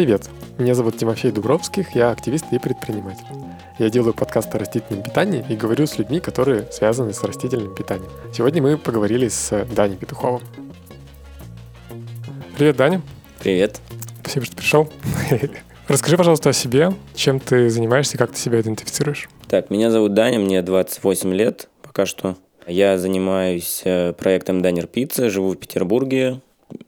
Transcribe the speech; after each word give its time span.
Привет, 0.00 0.30
меня 0.56 0.74
зовут 0.74 0.96
Тимофей 0.96 1.30
Дубровских, 1.30 1.94
я 1.94 2.10
активист 2.10 2.46
и 2.52 2.58
предприниматель. 2.58 3.26
Я 3.78 3.90
делаю 3.90 4.14
подкаст 4.14 4.54
о 4.54 4.58
растительном 4.58 5.02
питании 5.02 5.44
и 5.46 5.54
говорю 5.54 5.86
с 5.86 5.98
людьми, 5.98 6.20
которые 6.20 6.66
связаны 6.72 7.12
с 7.12 7.22
растительным 7.22 7.74
питанием. 7.74 8.10
Сегодня 8.32 8.62
мы 8.62 8.78
поговорили 8.78 9.28
с 9.28 9.66
Даней 9.76 9.98
Петуховым. 9.98 10.40
Привет, 12.56 12.76
Даня. 12.76 13.02
Привет. 13.40 13.82
Спасибо, 14.22 14.46
что 14.46 14.56
пришел. 14.56 14.88
Расскажи, 15.88 16.16
пожалуйста, 16.16 16.48
о 16.48 16.54
себе, 16.54 16.94
чем 17.14 17.38
ты 17.38 17.68
занимаешься, 17.68 18.16
как 18.16 18.30
ты 18.30 18.38
себя 18.38 18.62
идентифицируешь. 18.62 19.28
Так, 19.48 19.68
меня 19.68 19.90
зовут 19.90 20.14
Даня, 20.14 20.38
мне 20.38 20.62
28 20.62 21.34
лет 21.34 21.68
пока 21.82 22.06
что. 22.06 22.38
Я 22.66 22.96
занимаюсь 22.96 23.82
э, 23.84 24.14
проектом 24.14 24.62
Данер 24.62 24.86
Пицца, 24.86 25.28
живу 25.28 25.50
в 25.50 25.58
Петербурге. 25.58 26.40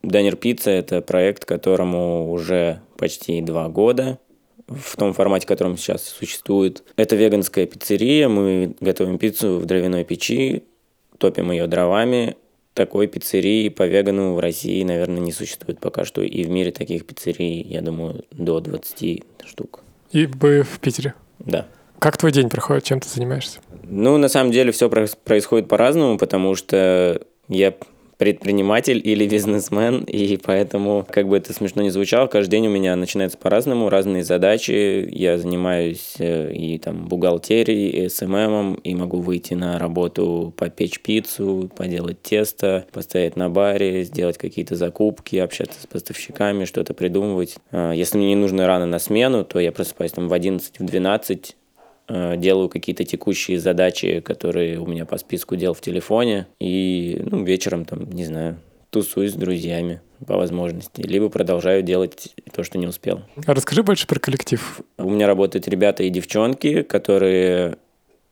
Данер 0.03 0.37
Пицца– 0.37 0.71
это 0.71 1.03
проект, 1.03 1.45
которому 1.45 2.33
уже 2.33 2.81
почти 3.02 3.41
два 3.41 3.69
года 3.69 4.20
в 4.69 4.97
том 4.97 5.12
формате, 5.12 5.45
в 5.45 5.48
котором 5.48 5.77
сейчас 5.77 6.05
существует. 6.05 6.84
Это 6.95 7.16
веганская 7.16 7.66
пиццерия, 7.66 8.28
мы 8.28 8.77
готовим 8.78 9.19
пиццу 9.19 9.59
в 9.59 9.66
дровяной 9.66 10.05
печи, 10.05 10.62
топим 11.19 11.51
ее 11.51 11.66
дровами. 11.66 12.37
Такой 12.75 13.09
пиццерии 13.09 13.70
по 13.70 13.88
вегану 13.88 14.34
в 14.34 14.38
России, 14.38 14.84
наверное, 14.84 15.19
не 15.19 15.33
существует 15.33 15.80
пока 15.80 16.05
что. 16.05 16.23
И 16.23 16.45
в 16.45 16.48
мире 16.51 16.70
таких 16.70 17.05
пиццерий, 17.05 17.61
я 17.62 17.83
думаю, 17.83 18.25
до 18.30 18.61
20 18.61 19.25
штук. 19.47 19.80
И 20.12 20.27
вы 20.27 20.62
в 20.62 20.78
Питере? 20.78 21.14
Да. 21.41 21.66
Как 21.98 22.16
твой 22.19 22.30
день 22.30 22.48
проходит? 22.48 22.84
Чем 22.84 23.00
ты 23.00 23.09
занимаешься? 23.09 23.59
Ну, 23.83 24.16
на 24.16 24.28
самом 24.28 24.53
деле 24.53 24.70
все 24.70 24.89
происходит 24.89 25.66
по-разному, 25.66 26.19
потому 26.19 26.55
что 26.55 27.20
я 27.48 27.75
предприниматель 28.23 29.01
или 29.03 29.27
бизнесмен, 29.27 30.05
и 30.05 30.37
поэтому, 30.37 31.05
как 31.11 31.27
бы 31.27 31.39
это 31.39 31.53
смешно 31.53 31.83
не 31.83 31.91
звучало, 31.91 32.28
каждый 32.28 32.53
день 32.53 32.69
у 32.69 32.70
меня 32.70 32.95
начинается 32.95 33.37
по-разному, 33.37 33.89
разные 33.89 34.23
задачи. 34.23 35.09
Я 35.11 35.39
занимаюсь 35.39 36.15
э, 36.20 36.53
и 36.53 36.78
там 36.78 37.09
бухгалтерией, 37.09 38.05
и 38.05 38.09
СММом, 38.09 38.75
и 38.75 38.95
могу 38.95 39.19
выйти 39.19 39.55
на 39.55 39.77
работу 39.77 40.55
попечь 40.56 41.00
пиццу, 41.00 41.69
поделать 41.77 42.23
тесто, 42.23 42.87
постоять 42.93 43.34
на 43.34 43.50
баре, 43.50 44.05
сделать 44.05 44.39
какие-то 44.39 44.77
закупки, 44.77 45.34
общаться 45.34 45.83
с 45.83 45.89
поставщиками, 45.89 46.65
что-то 46.65 46.95
придумывать. 46.95 47.56
А, 47.73 47.91
если 47.91 48.19
мне 48.19 48.28
не 48.28 48.37
нужно 48.37 48.69
рано 48.69 48.87
на 48.87 49.00
смену, 49.00 49.45
то 49.45 49.59
я 49.59 49.73
просыпаюсь 49.73 50.12
там 50.12 50.28
в 50.28 50.33
11, 50.33 50.78
в 50.78 50.84
12, 50.84 51.56
Э, 51.62 51.62
делаю 52.37 52.69
какие-то 52.69 53.05
текущие 53.05 53.59
задачи, 53.59 54.21
которые 54.21 54.79
у 54.79 54.87
меня 54.87 55.05
по 55.07 55.19
списку 55.19 55.57
дел 55.57 55.75
в 55.75 55.81
телефоне, 55.81 56.47
и 56.61 57.23
ну, 57.31 57.43
вечером 57.45 57.85
там, 57.85 58.11
не 58.11 58.25
знаю, 58.25 58.59
тусуюсь 58.91 59.33
с 59.33 59.37
друзьями 59.37 60.01
по 60.27 60.37
возможности, 60.37 61.01
либо 61.01 61.29
продолжаю 61.29 61.83
делать 61.83 62.35
то, 62.55 62.63
что 62.63 62.79
не 62.79 62.87
успел. 62.87 63.23
А 63.47 63.55
расскажи 63.55 63.83
больше 63.83 64.07
про 64.07 64.21
коллектив. 64.21 64.81
У 64.99 65.11
меня 65.11 65.27
работают 65.27 65.67
ребята 65.69 66.03
и 66.03 66.11
девчонки, 66.11 66.83
которые 66.83 67.77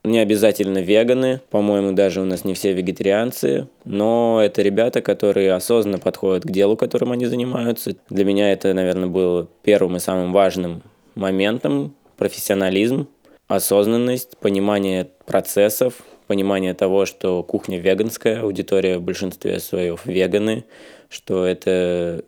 не 0.05 0.19
обязательно 0.19 0.79
веганы, 0.79 1.41
по-моему, 1.51 1.93
даже 1.93 2.21
у 2.21 2.25
нас 2.25 2.45
не 2.45 2.55
все 2.55 2.73
вегетарианцы, 2.73 3.69
но 3.85 4.41
это 4.43 4.63
ребята, 4.63 5.03
которые 5.03 5.53
осознанно 5.53 5.99
подходят 5.99 6.45
к 6.45 6.51
делу, 6.51 6.77
которым 6.77 7.13
они 7.13 7.27
занимаются. 7.27 7.97
Для 8.09 8.25
меня 8.25 8.53
это, 8.53 8.73
наверное, 8.73 9.09
было 9.09 9.49
первым 9.63 9.97
и 9.97 10.01
самым 10.01 10.33
важным 10.33 10.83
моментом 11.15 11.95
профессионализм, 12.17 13.09
осознанность, 13.51 14.39
понимание 14.39 15.09
процессов, 15.27 15.95
понимание 16.29 16.73
того, 16.73 17.05
что 17.05 17.43
кухня 17.43 17.81
веганская, 17.81 18.43
аудитория 18.43 18.99
в 18.99 19.03
большинстве 19.03 19.59
своем 19.59 19.97
веганы, 20.05 20.65
что 21.09 21.45
это 21.45 22.25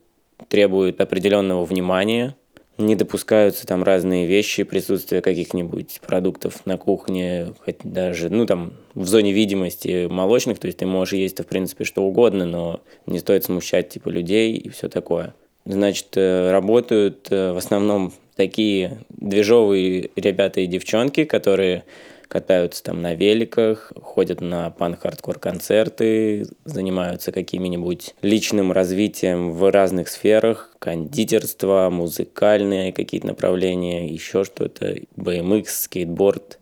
требует 0.48 1.00
определенного 1.00 1.64
внимания, 1.64 2.34
не 2.76 2.96
допускаются 2.96 3.68
там 3.68 3.84
разные 3.84 4.26
вещи, 4.26 4.64
присутствие 4.64 5.22
каких-нибудь 5.22 6.00
продуктов 6.04 6.66
на 6.66 6.76
кухне, 6.76 7.54
хоть 7.64 7.76
даже, 7.84 8.28
ну, 8.28 8.44
там, 8.44 8.72
в 8.94 9.06
зоне 9.06 9.32
видимости 9.32 10.08
молочных, 10.08 10.58
то 10.58 10.66
есть 10.66 10.78
ты 10.78 10.86
можешь 10.86 11.14
есть, 11.14 11.38
в 11.38 11.46
принципе, 11.46 11.84
что 11.84 12.02
угодно, 12.02 12.46
но 12.46 12.80
не 13.06 13.20
стоит 13.20 13.44
смущать, 13.44 13.90
типа, 13.90 14.08
людей 14.08 14.56
и 14.56 14.68
все 14.70 14.88
такое. 14.88 15.34
Значит, 15.64 16.16
э, 16.16 16.50
работают 16.50 17.28
э, 17.30 17.52
в 17.52 17.56
основном 17.56 18.12
такие 18.36 18.98
движовые 19.10 20.10
ребята 20.16 20.60
и 20.60 20.66
девчонки, 20.66 21.24
которые 21.24 21.84
катаются 22.26 22.82
там 22.82 23.02
на 23.02 23.14
великах, 23.14 23.92
ходят 24.00 24.40
на 24.40 24.70
панк-хардкор 24.70 25.38
концерты, 25.38 26.46
занимаются 26.64 27.30
каким-нибудь 27.30 28.14
личным 28.22 28.72
развитием 28.72 29.52
в 29.52 29.70
разных 29.70 30.08
сферах, 30.08 30.74
кондитерство, 30.78 31.90
музыкальные 31.90 32.92
какие-то 32.92 33.26
направления, 33.26 34.08
еще 34.08 34.44
что-то, 34.44 34.96
BMX, 35.16 35.66
скейтборд 35.68 36.58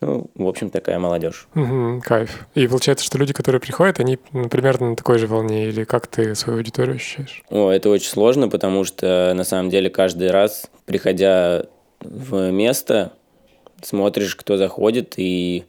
ну, 0.00 0.30
в 0.34 0.46
общем, 0.46 0.70
такая 0.70 0.98
молодежь. 0.98 1.46
Угу, 1.54 2.02
кайф. 2.04 2.46
И 2.54 2.66
получается, 2.66 3.04
что 3.04 3.18
люди, 3.18 3.32
которые 3.32 3.60
приходят, 3.60 4.00
они 4.00 4.18
ну, 4.32 4.48
примерно 4.48 4.90
на 4.90 4.96
такой 4.96 5.18
же 5.18 5.26
волне, 5.26 5.68
или 5.68 5.84
как 5.84 6.06
ты 6.06 6.34
свою 6.34 6.58
аудиторию 6.58 6.96
ощущаешь? 6.96 7.42
О, 7.50 7.70
это 7.70 7.90
очень 7.90 8.08
сложно, 8.08 8.48
потому 8.48 8.84
что 8.84 9.32
на 9.34 9.44
самом 9.44 9.70
деле 9.70 9.90
каждый 9.90 10.30
раз, 10.30 10.70
приходя 10.86 11.66
в 12.00 12.50
место, 12.50 13.12
смотришь, 13.82 14.36
кто 14.36 14.56
заходит, 14.56 15.14
и 15.16 15.64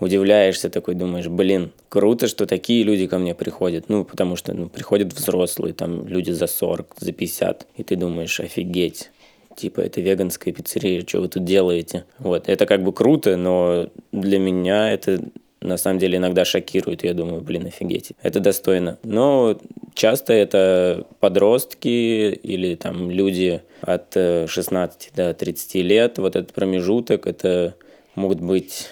удивляешься, 0.00 0.70
такой 0.70 0.94
думаешь, 0.94 1.28
блин, 1.28 1.72
круто, 1.88 2.26
что 2.26 2.46
такие 2.46 2.82
люди 2.84 3.06
ко 3.06 3.18
мне 3.18 3.34
приходят. 3.34 3.88
Ну, 3.88 4.04
потому 4.04 4.36
что 4.36 4.52
ну, 4.52 4.68
приходят 4.68 5.12
взрослые, 5.12 5.74
там 5.74 6.06
люди 6.06 6.30
за 6.30 6.46
40, 6.46 6.96
за 6.98 7.12
50, 7.12 7.66
и 7.76 7.82
ты 7.82 7.96
думаешь, 7.96 8.40
офигеть 8.40 9.10
типа, 9.56 9.80
это 9.80 10.00
веганская 10.00 10.52
пиццерия, 10.52 11.04
что 11.06 11.20
вы 11.20 11.28
тут 11.28 11.44
делаете? 11.44 12.04
Вот, 12.18 12.48
это 12.48 12.66
как 12.66 12.82
бы 12.82 12.92
круто, 12.92 13.36
но 13.36 13.88
для 14.12 14.38
меня 14.38 14.92
это 14.92 15.20
на 15.64 15.78
самом 15.78 15.98
деле 15.98 16.18
иногда 16.18 16.44
шокирует. 16.44 17.04
Я 17.04 17.14
думаю, 17.14 17.40
блин, 17.40 17.66
офигеть, 17.66 18.12
это 18.22 18.38
достойно. 18.38 18.98
Но 19.02 19.58
часто 19.94 20.32
это 20.32 21.06
подростки 21.20 22.32
или 22.32 22.74
там 22.74 23.10
люди 23.10 23.62
от 23.80 24.12
16 24.12 25.10
э, 25.12 25.16
до 25.16 25.34
30 25.34 25.74
лет. 25.76 26.18
Вот 26.18 26.36
этот 26.36 26.52
промежуток, 26.52 27.26
это 27.26 27.74
могут 28.14 28.40
быть 28.40 28.90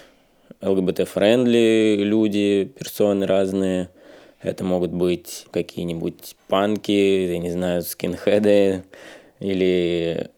ЛГБТ-friendly 0.62 1.97
люди, 1.98 2.72
персоны 2.78 3.26
разные. 3.26 3.90
Это 4.40 4.64
могут 4.64 4.90
быть 4.90 5.46
какие-нибудь 5.52 6.36
панки, 6.48 7.26
я 7.30 7.38
не 7.38 7.50
знаю, 7.50 7.82
скинхеды 7.82 8.82
или 9.38 10.30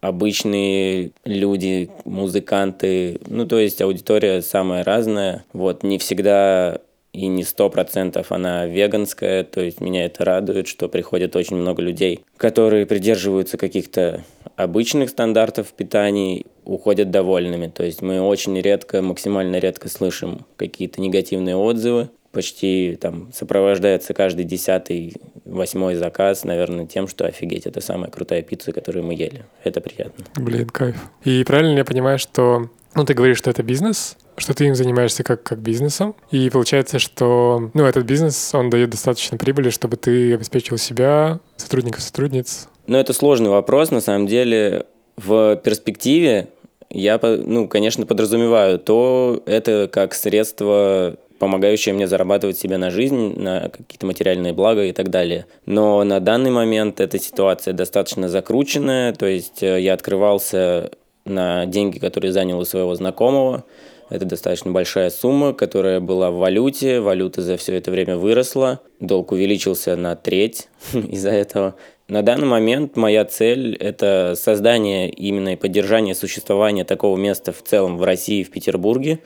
обычные 0.00 1.12
люди, 1.24 1.90
музыканты, 2.04 3.20
ну, 3.26 3.46
то 3.46 3.58
есть 3.58 3.80
аудитория 3.80 4.42
самая 4.42 4.84
разная. 4.84 5.44
Вот, 5.52 5.82
не 5.82 5.98
всегда 5.98 6.80
и 7.12 7.28
не 7.28 7.44
сто 7.44 7.70
процентов 7.70 8.30
она 8.30 8.66
веганская, 8.66 9.42
то 9.42 9.62
есть 9.62 9.80
меня 9.80 10.04
это 10.04 10.24
радует, 10.24 10.68
что 10.68 10.88
приходит 10.88 11.34
очень 11.34 11.56
много 11.56 11.80
людей, 11.80 12.20
которые 12.36 12.84
придерживаются 12.84 13.56
каких-то 13.56 14.22
обычных 14.56 15.10
стандартов 15.10 15.72
питания, 15.72 16.44
уходят 16.64 17.10
довольными. 17.10 17.68
То 17.68 17.84
есть 17.84 18.02
мы 18.02 18.20
очень 18.20 18.60
редко, 18.60 19.00
максимально 19.00 19.58
редко 19.58 19.88
слышим 19.88 20.44
какие-то 20.56 21.00
негативные 21.00 21.56
отзывы 21.56 22.10
почти 22.36 22.98
там 23.00 23.32
сопровождается 23.32 24.12
каждый 24.12 24.44
десятый, 24.44 25.14
восьмой 25.46 25.94
заказ, 25.94 26.44
наверное, 26.44 26.84
тем, 26.84 27.08
что 27.08 27.24
офигеть, 27.24 27.64
это 27.64 27.80
самая 27.80 28.10
крутая 28.10 28.42
пицца, 28.42 28.72
которую 28.72 29.06
мы 29.06 29.14
ели. 29.14 29.46
Это 29.64 29.80
приятно. 29.80 30.26
Блин, 30.36 30.68
кайф. 30.68 30.96
И 31.24 31.42
правильно 31.44 31.78
я 31.78 31.84
понимаю, 31.86 32.18
что 32.18 32.68
ну, 32.94 33.06
ты 33.06 33.14
говоришь, 33.14 33.38
что 33.38 33.48
это 33.48 33.62
бизнес, 33.62 34.18
что 34.36 34.52
ты 34.52 34.66
им 34.66 34.74
занимаешься 34.74 35.24
как, 35.24 35.42
как 35.44 35.60
бизнесом, 35.60 36.14
и 36.30 36.50
получается, 36.50 36.98
что 36.98 37.70
ну, 37.72 37.84
этот 37.86 38.04
бизнес, 38.04 38.54
он 38.54 38.68
дает 38.68 38.90
достаточно 38.90 39.38
прибыли, 39.38 39.70
чтобы 39.70 39.96
ты 39.96 40.34
обеспечил 40.34 40.76
себя, 40.76 41.40
сотрудников, 41.56 42.02
сотрудниц. 42.02 42.68
Ну, 42.86 42.98
это 42.98 43.14
сложный 43.14 43.48
вопрос, 43.48 43.90
на 43.90 44.02
самом 44.02 44.26
деле. 44.26 44.84
В 45.16 45.56
перспективе 45.64 46.48
я, 46.90 47.18
ну, 47.22 47.66
конечно, 47.66 48.04
подразумеваю 48.04 48.78
то, 48.78 49.42
это 49.46 49.88
как 49.90 50.12
средство 50.12 51.16
помогающая 51.38 51.92
мне 51.92 52.06
зарабатывать 52.06 52.58
себе 52.58 52.76
на 52.76 52.90
жизнь, 52.90 53.40
на 53.40 53.68
какие-то 53.68 54.06
материальные 54.06 54.52
блага 54.52 54.84
и 54.84 54.92
так 54.92 55.10
далее. 55.10 55.46
Но 55.66 56.02
на 56.04 56.20
данный 56.20 56.50
момент 56.50 57.00
эта 57.00 57.18
ситуация 57.18 57.74
достаточно 57.74 58.28
закрученная, 58.28 59.12
то 59.12 59.26
есть 59.26 59.62
э, 59.62 59.80
я 59.80 59.94
открывался 59.94 60.90
на 61.24 61.66
деньги, 61.66 61.98
которые 61.98 62.32
занял 62.32 62.58
у 62.58 62.64
своего 62.64 62.94
знакомого. 62.94 63.64
Это 64.08 64.24
достаточно 64.24 64.70
большая 64.70 65.10
сумма, 65.10 65.52
которая 65.52 65.98
была 65.98 66.30
в 66.30 66.36
валюте. 66.36 67.00
Валюта 67.00 67.42
за 67.42 67.56
все 67.56 67.74
это 67.74 67.90
время 67.90 68.16
выросла. 68.16 68.80
Долг 69.00 69.32
увеличился 69.32 69.96
на 69.96 70.14
треть 70.14 70.68
из-за 70.92 71.30
этого. 71.30 71.74
На 72.08 72.22
данный 72.22 72.46
момент 72.46 72.96
моя 72.96 73.24
цель– 73.24 73.74
это 73.80 74.34
создание 74.36 75.10
именно 75.10 75.54
и 75.54 75.56
поддержание 75.56 76.14
существования 76.14 76.84
такого 76.84 77.16
места 77.16 77.52
в 77.52 77.62
целом 77.62 77.98
в 77.98 78.04
России, 78.04 78.44
в 78.44 78.50
Петербурге, 78.52 79.18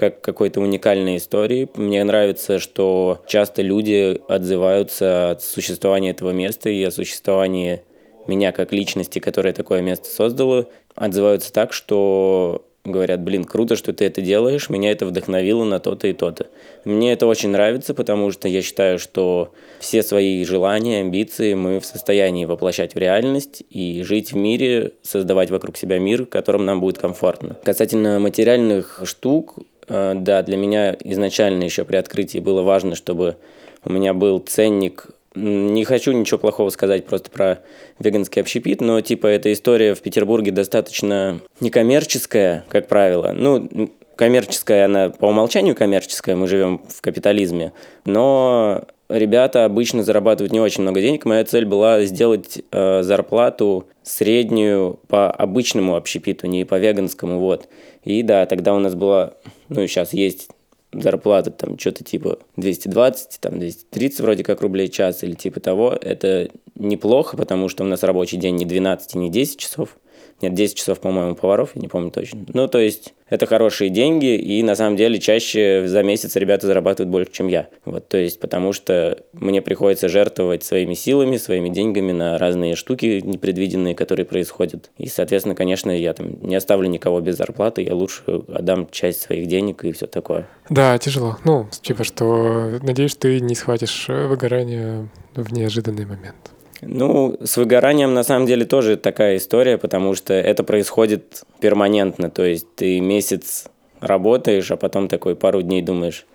как 0.00 0.22
какой-то 0.22 0.62
уникальной 0.62 1.18
истории. 1.18 1.68
Мне 1.74 2.02
нравится, 2.04 2.58
что 2.58 3.20
часто 3.26 3.60
люди 3.60 4.18
отзываются 4.28 5.32
от 5.32 5.42
существования 5.42 6.10
этого 6.10 6.30
места 6.30 6.70
и 6.70 6.82
о 6.82 6.90
существовании 6.90 7.82
меня 8.26 8.52
как 8.52 8.72
личности, 8.72 9.18
которая 9.18 9.52
такое 9.52 9.82
место 9.82 10.08
создала, 10.08 10.66
отзываются 10.94 11.52
так, 11.52 11.74
что 11.74 12.64
говорят, 12.82 13.20
блин, 13.20 13.44
круто, 13.44 13.76
что 13.76 13.92
ты 13.92 14.06
это 14.06 14.22
делаешь, 14.22 14.70
меня 14.70 14.90
это 14.90 15.04
вдохновило 15.04 15.64
на 15.64 15.80
то-то 15.80 16.08
и 16.08 16.14
то-то. 16.14 16.46
Мне 16.84 17.12
это 17.12 17.26
очень 17.26 17.50
нравится, 17.50 17.92
потому 17.92 18.30
что 18.30 18.48
я 18.48 18.62
считаю, 18.62 18.98
что 18.98 19.52
все 19.80 20.02
свои 20.02 20.42
желания, 20.44 21.00
амбиции 21.00 21.52
мы 21.52 21.78
в 21.78 21.84
состоянии 21.84 22.46
воплощать 22.46 22.94
в 22.94 22.98
реальность 22.98 23.62
и 23.68 24.02
жить 24.02 24.32
в 24.32 24.36
мире, 24.36 24.92
создавать 25.02 25.50
вокруг 25.50 25.76
себя 25.76 25.98
мир, 25.98 26.22
в 26.22 26.30
котором 26.30 26.64
нам 26.64 26.80
будет 26.80 26.96
комфортно. 26.96 27.58
Касательно 27.64 28.18
материальных 28.18 29.02
штук, 29.04 29.58
да, 29.90 30.42
для 30.42 30.56
меня 30.56 30.96
изначально 31.04 31.64
еще 31.64 31.84
при 31.84 31.96
открытии 31.96 32.38
было 32.38 32.62
важно, 32.62 32.94
чтобы 32.94 33.36
у 33.84 33.92
меня 33.92 34.14
был 34.14 34.38
ценник 34.38 35.08
не 35.34 35.84
хочу 35.84 36.12
ничего 36.12 36.38
плохого 36.38 36.70
сказать 36.70 37.06
просто 37.06 37.30
про 37.30 37.60
веганский 38.00 38.42
общепит, 38.42 38.80
но 38.80 39.00
типа 39.00 39.28
эта 39.28 39.52
история 39.52 39.94
в 39.94 40.00
Петербурге 40.00 40.50
достаточно 40.50 41.40
некоммерческая, 41.60 42.64
как 42.68 42.88
правило. 42.88 43.32
Ну, 43.32 43.90
коммерческая, 44.16 44.86
она 44.86 45.10
по 45.10 45.26
умолчанию 45.26 45.76
коммерческая, 45.76 46.34
мы 46.34 46.48
живем 46.48 46.82
в 46.88 47.00
капитализме, 47.00 47.72
но 48.04 48.82
ребята 49.08 49.64
обычно 49.64 50.02
зарабатывают 50.02 50.52
не 50.52 50.60
очень 50.60 50.82
много 50.82 51.00
денег. 51.00 51.24
Моя 51.24 51.44
цель 51.44 51.64
была 51.64 52.02
сделать 52.02 52.62
э, 52.70 53.02
зарплату 53.02 53.86
среднюю 54.02 54.98
по 55.08 55.30
обычному 55.30 55.96
общепиту, 55.96 56.46
не 56.48 56.64
по 56.64 56.78
веганскому, 56.78 57.38
вот. 57.38 57.68
И 58.04 58.22
да, 58.22 58.46
тогда 58.46 58.74
у 58.74 58.78
нас 58.78 58.94
была, 58.94 59.34
ну 59.68 59.86
сейчас 59.86 60.12
есть 60.12 60.48
зарплата 60.92 61.50
там 61.50 61.78
что-то 61.78 62.04
типа 62.04 62.38
220, 62.56 63.40
там 63.40 63.58
230 63.58 64.20
вроде 64.20 64.44
как 64.44 64.60
рублей 64.60 64.88
час 64.88 65.22
или 65.22 65.34
типа 65.34 65.60
того, 65.60 65.96
это 66.00 66.50
неплохо, 66.74 67.36
потому 67.36 67.68
что 67.68 67.84
у 67.84 67.86
нас 67.86 68.02
рабочий 68.02 68.38
день 68.38 68.56
не 68.56 68.64
12 68.64 69.14
и 69.14 69.18
не 69.18 69.30
10 69.30 69.58
часов, 69.58 69.96
нет, 70.42 70.54
10 70.54 70.76
часов, 70.76 71.00
по-моему, 71.00 71.34
поваров, 71.34 71.70
я 71.74 71.82
не 71.82 71.88
помню 71.88 72.10
точно. 72.10 72.44
Ну, 72.52 72.68
то 72.68 72.78
есть, 72.78 73.14
это 73.28 73.46
хорошие 73.46 73.90
деньги, 73.90 74.36
и 74.36 74.62
на 74.62 74.74
самом 74.74 74.96
деле 74.96 75.20
чаще 75.20 75.84
за 75.86 76.02
месяц 76.02 76.34
ребята 76.36 76.66
зарабатывают 76.66 77.10
больше, 77.10 77.32
чем 77.32 77.48
я. 77.48 77.68
Вот, 77.84 78.08
то 78.08 78.18
есть, 78.18 78.40
потому 78.40 78.72
что 78.72 79.18
мне 79.32 79.62
приходится 79.62 80.08
жертвовать 80.08 80.64
своими 80.64 80.94
силами, 80.94 81.36
своими 81.36 81.68
деньгами 81.68 82.12
на 82.12 82.38
разные 82.38 82.74
штуки 82.74 83.20
непредвиденные, 83.24 83.94
которые 83.94 84.26
происходят. 84.26 84.90
И, 84.98 85.08
соответственно, 85.08 85.54
конечно, 85.54 85.90
я 85.90 86.12
там 86.12 86.42
не 86.42 86.56
оставлю 86.56 86.88
никого 86.88 87.20
без 87.20 87.36
зарплаты, 87.36 87.82
я 87.82 87.94
лучше 87.94 88.22
отдам 88.48 88.88
часть 88.90 89.22
своих 89.22 89.46
денег 89.46 89.84
и 89.84 89.92
все 89.92 90.06
такое. 90.06 90.48
Да, 90.68 90.98
тяжело. 90.98 91.38
Ну, 91.44 91.68
типа, 91.82 92.04
что 92.04 92.78
надеюсь, 92.82 93.14
ты 93.14 93.40
не 93.40 93.54
схватишь 93.54 94.06
выгорание 94.08 95.08
в 95.34 95.52
неожиданный 95.52 96.04
момент. 96.04 96.50
Ну, 96.82 97.36
с 97.42 97.56
выгоранием 97.56 98.14
на 98.14 98.22
самом 98.22 98.46
деле 98.46 98.64
тоже 98.64 98.96
такая 98.96 99.36
история, 99.36 99.78
потому 99.78 100.14
что 100.14 100.34
это 100.34 100.64
происходит 100.64 101.44
перманентно. 101.60 102.30
То 102.30 102.44
есть 102.44 102.74
ты 102.74 103.00
месяц 103.00 103.66
работаешь, 104.00 104.70
а 104.70 104.76
потом 104.76 105.08
такой 105.08 105.36
пару 105.36 105.62
дней 105.62 105.82
думаешь, 105.82 106.26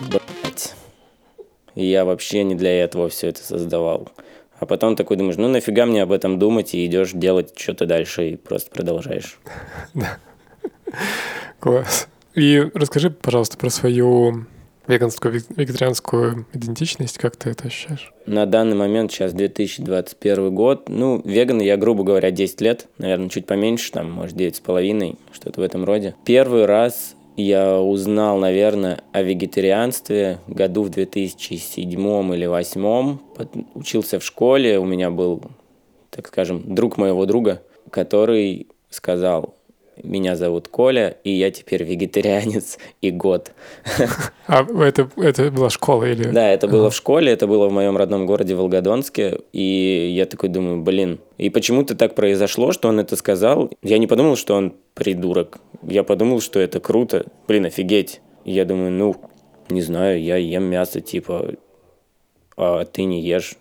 блять, 0.00 0.74
я 1.74 2.04
вообще 2.04 2.44
не 2.44 2.54
для 2.54 2.82
этого 2.82 3.08
все 3.08 3.28
это 3.28 3.42
создавал. 3.42 4.08
А 4.58 4.64
потом 4.64 4.96
такой 4.96 5.18
думаешь, 5.18 5.36
ну 5.36 5.48
нафига 5.48 5.84
мне 5.84 6.02
об 6.02 6.12
этом 6.12 6.38
думать, 6.38 6.74
и 6.74 6.86
идешь 6.86 7.12
делать 7.12 7.52
что-то 7.58 7.86
дальше 7.86 8.30
и 8.30 8.36
просто 8.36 8.70
продолжаешь. 8.70 9.38
Да. 9.94 10.18
Класс. 11.58 12.06
И 12.34 12.64
расскажи, 12.74 13.10
пожалуйста, 13.10 13.58
про 13.58 13.70
свою 13.70 14.46
веганскую, 14.86 15.42
вегетарианскую 15.56 16.46
идентичность, 16.52 17.18
как 17.18 17.36
ты 17.36 17.50
это 17.50 17.68
ощущаешь? 17.68 18.12
На 18.26 18.46
данный 18.46 18.76
момент, 18.76 19.12
сейчас 19.12 19.32
2021 19.32 20.54
год, 20.54 20.88
ну, 20.88 21.20
веган 21.24 21.60
я, 21.60 21.76
грубо 21.76 22.04
говоря, 22.04 22.30
10 22.30 22.60
лет, 22.60 22.88
наверное, 22.98 23.28
чуть 23.28 23.46
поменьше, 23.46 23.92
там, 23.92 24.10
может, 24.10 24.36
9 24.36 24.56
с 24.56 24.60
половиной, 24.60 25.16
что-то 25.32 25.60
в 25.60 25.64
этом 25.64 25.84
роде. 25.84 26.14
Первый 26.24 26.66
раз 26.66 27.16
я 27.36 27.78
узнал, 27.78 28.38
наверное, 28.38 29.02
о 29.12 29.22
вегетарианстве 29.22 30.38
году 30.46 30.82
в 30.82 30.90
2007 30.90 32.34
или 32.34 32.46
2008. 32.46 33.18
Учился 33.74 34.18
в 34.18 34.24
школе, 34.24 34.78
у 34.78 34.86
меня 34.86 35.10
был, 35.10 35.42
так 36.10 36.28
скажем, 36.28 36.74
друг 36.74 36.96
моего 36.96 37.26
друга, 37.26 37.62
который 37.90 38.68
сказал, 38.90 39.55
меня 40.02 40.36
зовут 40.36 40.68
Коля, 40.68 41.16
и 41.24 41.30
я 41.30 41.50
теперь 41.50 41.82
вегетарианец 41.84 42.78
и 43.00 43.10
год. 43.10 43.52
А 44.48 44.64
это, 44.80 45.10
это 45.16 45.50
была 45.50 45.70
школа 45.70 46.04
или? 46.04 46.28
Да, 46.28 46.48
это 46.48 46.68
было 46.68 46.90
в 46.90 46.94
школе, 46.94 47.32
это 47.32 47.48
было 47.48 47.68
в 47.68 47.72
моем 47.72 47.96
родном 47.96 48.26
городе 48.26 48.54
Волгодонске, 48.54 49.40
и 49.52 50.12
я 50.16 50.24
такой 50.26 50.50
думаю, 50.50 50.82
блин, 50.82 51.18
и 51.36 51.50
почему-то 51.50 51.96
так 51.96 52.14
произошло, 52.14 52.70
что 52.70 52.88
он 52.88 53.00
это 53.00 53.16
сказал. 53.16 53.72
Я 53.82 53.98
не 53.98 54.06
подумал, 54.06 54.36
что 54.36 54.54
он 54.54 54.74
придурок. 54.94 55.58
Я 55.82 56.04
подумал, 56.04 56.40
что 56.40 56.60
это 56.60 56.78
круто. 56.78 57.26
Блин, 57.48 57.66
офигеть. 57.66 58.20
Я 58.44 58.64
думаю, 58.64 58.92
ну, 58.92 59.16
не 59.68 59.82
знаю, 59.82 60.22
я 60.22 60.36
ем 60.36 60.64
мясо, 60.64 61.00
типа, 61.00 61.54
а 62.56 62.84
ты 62.84 63.02
не 63.04 63.20
ешь 63.20 63.56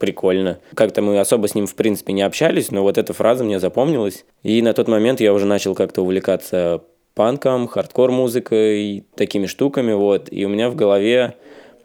прикольно. 0.00 0.58
Как-то 0.74 1.02
мы 1.02 1.20
особо 1.20 1.46
с 1.46 1.54
ним, 1.54 1.68
в 1.68 1.76
принципе, 1.76 2.12
не 2.12 2.22
общались, 2.22 2.72
но 2.72 2.82
вот 2.82 2.98
эта 2.98 3.12
фраза 3.12 3.44
мне 3.44 3.60
запомнилась. 3.60 4.24
И 4.42 4.60
на 4.62 4.72
тот 4.72 4.88
момент 4.88 5.20
я 5.20 5.32
уже 5.32 5.46
начал 5.46 5.76
как-то 5.76 6.02
увлекаться 6.02 6.82
панком, 7.14 7.68
хардкор-музыкой, 7.68 9.04
такими 9.14 9.46
штуками, 9.46 9.92
вот. 9.92 10.28
И 10.32 10.44
у 10.44 10.48
меня 10.48 10.70
в 10.70 10.74
голове 10.74 11.36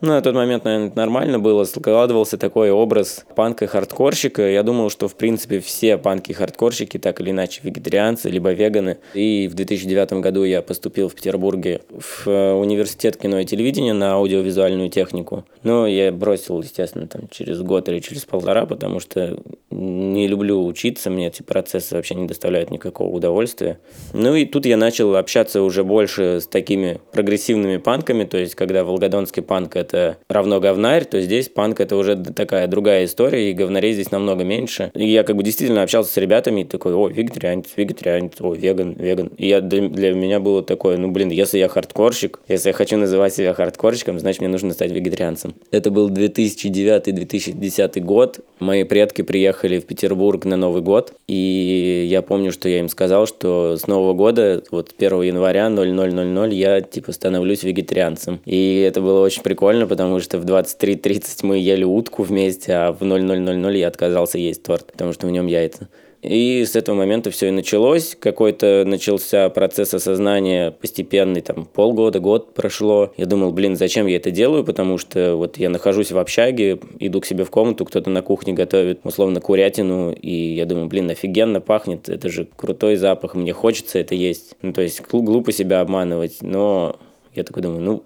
ну, 0.01 0.09
на 0.09 0.21
тот 0.21 0.35
момент, 0.35 0.65
наверное, 0.65 0.91
нормально 0.95 1.39
было. 1.39 1.63
Складывался 1.63 2.37
такой 2.37 2.71
образ 2.71 3.25
панка-хардкорщика. 3.35 4.49
Я 4.49 4.63
думал, 4.63 4.89
что, 4.89 5.07
в 5.07 5.15
принципе, 5.15 5.59
все 5.59 5.97
панки-хардкорщики 5.97 6.97
так 6.97 7.21
или 7.21 7.31
иначе 7.31 7.61
вегетарианцы, 7.63 8.29
либо 8.29 8.51
веганы. 8.51 8.97
И 9.13 9.47
в 9.51 9.55
2009 9.55 10.13
году 10.13 10.43
я 10.43 10.61
поступил 10.61 11.09
в 11.09 11.15
Петербурге 11.15 11.81
в 11.89 12.27
э, 12.27 12.53
университет 12.53 13.17
кино 13.17 13.39
и 13.39 13.45
телевидения 13.45 13.93
на 13.93 14.13
аудиовизуальную 14.13 14.89
технику. 14.89 15.45
Но 15.63 15.87
я 15.87 16.11
бросил, 16.11 16.61
естественно, 16.61 17.07
там 17.07 17.23
через 17.29 17.61
год 17.61 17.89
или 17.89 17.99
через 17.99 18.25
полтора, 18.25 18.65
потому 18.65 18.99
что 18.99 19.37
не 19.71 20.27
люблю 20.27 20.65
учиться, 20.65 21.09
мне 21.09 21.27
эти 21.27 21.41
процессы 21.41 21.95
вообще 21.95 22.15
не 22.15 22.27
доставляют 22.27 22.71
никакого 22.71 23.13
удовольствия. 23.13 23.79
Ну 24.13 24.35
и 24.35 24.45
тут 24.45 24.65
я 24.65 24.77
начал 24.77 25.15
общаться 25.15 25.61
уже 25.61 25.83
больше 25.83 26.39
с 26.41 26.47
такими 26.47 26.99
прогрессивными 27.11 27.77
панками, 27.77 28.23
то 28.23 28.37
есть 28.37 28.55
когда 28.55 28.83
волгодонский 28.83 29.43
панк 29.43 29.75
это 29.85 30.17
равно 30.27 30.59
говнарь, 30.59 31.05
то 31.05 31.21
здесь 31.21 31.47
панк 31.49 31.79
это 31.79 31.95
уже 31.95 32.15
такая 32.15 32.67
другая 32.67 33.05
история, 33.05 33.49
и 33.49 33.53
говнарей 33.53 33.93
здесь 33.93 34.11
намного 34.11 34.43
меньше. 34.43 34.91
И 34.93 35.07
я 35.07 35.23
как 35.23 35.35
бы 35.35 35.43
действительно 35.43 35.83
общался 35.83 36.11
с 36.11 36.17
ребятами, 36.17 36.61
и 36.61 36.63
такой, 36.63 36.93
о, 36.93 37.07
вегетарианец, 37.07 37.67
вегетарианец, 37.75 38.33
о, 38.39 38.53
веган, 38.53 38.93
веган. 38.93 39.31
И 39.37 39.47
я, 39.47 39.61
для, 39.61 39.87
для 39.87 40.13
меня 40.13 40.39
было 40.39 40.63
такое, 40.63 40.97
ну, 40.97 41.11
блин, 41.11 41.29
если 41.29 41.57
я 41.59 41.67
хардкорщик, 41.67 42.39
если 42.47 42.69
я 42.69 42.73
хочу 42.73 42.97
называть 42.97 43.33
себя 43.33 43.53
хардкорщиком, 43.53 44.19
значит, 44.19 44.41
мне 44.41 44.49
нужно 44.49 44.73
стать 44.73 44.91
вегетарианцем. 44.91 45.55
Это 45.71 45.91
был 45.91 46.09
2009-2010 46.09 47.99
год. 48.01 48.39
Мои 48.59 48.83
предки 48.83 49.21
приехали 49.21 49.79
в 49.79 49.85
Петербург 49.85 50.45
на 50.45 50.55
Новый 50.55 50.81
год, 50.81 51.13
и 51.27 52.05
я 52.09 52.21
помню, 52.21 52.51
что 52.51 52.69
я 52.69 52.79
им 52.79 52.89
сказал, 52.89 53.27
что 53.27 53.77
с 53.77 53.87
Нового 53.87 54.13
года, 54.13 54.63
вот 54.71 54.93
1 54.97 55.21
января 55.21 55.69
0000, 55.69 56.53
я, 56.55 56.81
типа, 56.81 57.11
становлюсь 57.11 57.63
вегетарианцем. 57.63 58.39
И 58.45 58.79
это 58.79 59.01
было 59.01 59.19
очень 59.21 59.43
прикольно, 59.43 59.74
прикольно, 59.75 59.87
потому 59.87 60.19
что 60.19 60.39
в 60.39 60.45
23.30 60.45 61.45
мы 61.45 61.57
ели 61.57 61.83
утку 61.83 62.23
вместе, 62.23 62.73
а 62.73 62.91
в 62.91 63.01
00.00 63.01 63.77
я 63.77 63.87
отказался 63.87 64.37
есть 64.37 64.63
торт, 64.63 64.91
потому 64.91 65.13
что 65.13 65.27
в 65.27 65.31
нем 65.31 65.47
яйца. 65.47 65.89
И 66.21 66.65
с 66.65 66.75
этого 66.75 66.95
момента 66.95 67.29
все 67.29 67.49
и 67.49 67.51
началось. 67.51 68.17
Какой-то 68.19 68.83
начался 68.87 69.47
процесс 69.49 69.93
осознания 69.93 70.71
постепенный, 70.71 71.41
там 71.41 71.65
полгода, 71.65 72.19
год 72.19 72.55
прошло. 72.55 73.13
Я 73.15 73.27
думал, 73.27 73.51
блин, 73.51 73.75
зачем 73.75 74.07
я 74.07 74.15
это 74.15 74.31
делаю, 74.31 74.63
потому 74.63 74.97
что 74.97 75.35
вот 75.35 75.57
я 75.57 75.69
нахожусь 75.69 76.11
в 76.11 76.17
общаге, 76.17 76.79
иду 76.99 77.21
к 77.21 77.27
себе 77.27 77.43
в 77.43 77.51
комнату, 77.51 77.85
кто-то 77.85 78.09
на 78.09 78.23
кухне 78.23 78.53
готовит, 78.53 79.01
условно, 79.03 79.39
курятину, 79.39 80.13
и 80.13 80.55
я 80.55 80.65
думаю, 80.65 80.87
блин, 80.87 81.11
офигенно 81.11 81.61
пахнет, 81.61 82.09
это 82.09 82.29
же 82.29 82.47
крутой 82.55 82.95
запах, 82.95 83.35
мне 83.35 83.53
хочется 83.53 83.99
это 83.99 84.15
есть. 84.15 84.55
Ну, 84.63 84.73
то 84.73 84.81
есть 84.81 85.01
глупо 85.11 85.51
себя 85.51 85.81
обманывать, 85.81 86.37
но 86.41 86.95
я 87.35 87.43
такой 87.43 87.61
думаю, 87.61 87.81
ну, 87.81 88.03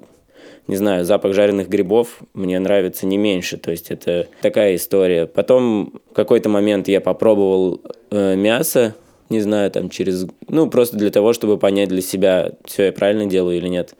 не 0.70 0.76
знаю, 0.76 1.04
запах 1.04 1.34
жареных 1.34 1.68
грибов 1.68 2.20
мне 2.36 2.60
нравится 2.60 3.08
не 3.08 3.18
меньше. 3.18 3.58
То 3.58 3.72
есть 3.72 3.90
это 3.90 4.28
такая 4.44 4.76
история. 4.76 5.26
Потом 5.26 6.00
в 6.12 6.14
какой-то 6.14 6.48
момент 6.48 6.88
я 6.88 7.02
попробовал 7.02 7.82
э, 8.12 8.36
мясо, 8.36 8.94
не 9.30 9.42
знаю, 9.42 9.72
там 9.72 9.90
через... 9.90 10.28
Ну, 10.48 10.70
просто 10.70 10.96
для 10.96 11.10
того, 11.10 11.34
чтобы 11.34 11.58
понять 11.58 11.90
для 11.90 12.02
себя, 12.02 12.52
все 12.66 12.86
я 12.86 12.92
правильно 12.92 13.26
делаю 13.26 13.58
или 13.58 13.68
нет. 13.68 13.96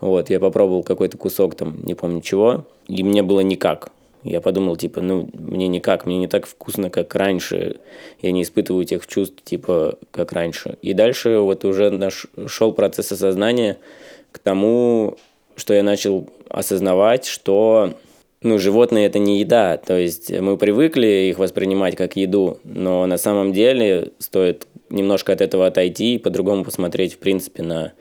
Вот, 0.00 0.28
я 0.28 0.40
попробовал 0.40 0.82
какой-то 0.82 1.16
кусок 1.18 1.54
там, 1.54 1.78
не 1.84 1.94
помню 1.94 2.20
чего, 2.20 2.64
и 2.88 3.04
мне 3.04 3.22
было 3.22 3.40
никак. 3.40 3.92
Я 4.24 4.40
подумал, 4.40 4.74
типа, 4.74 5.00
ну, 5.00 5.30
мне 5.32 5.68
никак, 5.68 6.04
мне 6.04 6.18
не 6.18 6.26
так 6.26 6.48
вкусно, 6.48 6.90
как 6.90 7.14
раньше. 7.14 7.76
Я 8.20 8.32
не 8.32 8.42
испытываю 8.42 8.84
тех 8.84 9.06
чувств, 9.06 9.36
типа, 9.44 9.98
как 10.10 10.32
раньше. 10.32 10.78
И 10.82 10.94
дальше 10.94 11.38
вот 11.38 11.64
уже 11.64 11.90
наш 11.90 12.26
шел 12.48 12.72
процесс 12.72 13.12
осознания 13.12 13.78
к 14.32 14.40
тому, 14.40 15.16
что 15.58 15.74
я 15.74 15.82
начал 15.82 16.28
осознавать, 16.48 17.26
что 17.26 17.94
ну, 18.40 18.58
животные 18.58 19.06
это 19.06 19.18
не 19.18 19.40
еда, 19.40 19.76
то 19.76 19.98
есть 19.98 20.30
мы 20.30 20.56
привыкли 20.56 21.28
их 21.30 21.38
воспринимать 21.38 21.96
как 21.96 22.16
еду, 22.16 22.58
но 22.64 23.06
на 23.06 23.18
самом 23.18 23.52
деле 23.52 24.12
стоит 24.18 24.66
немножко 24.90 25.32
от 25.32 25.40
этого 25.40 25.66
отойти 25.66 26.14
и 26.14 26.18
по-другому 26.18 26.64
посмотреть, 26.64 27.14
в 27.14 27.18
принципе, 27.18 27.62
на 27.62 27.92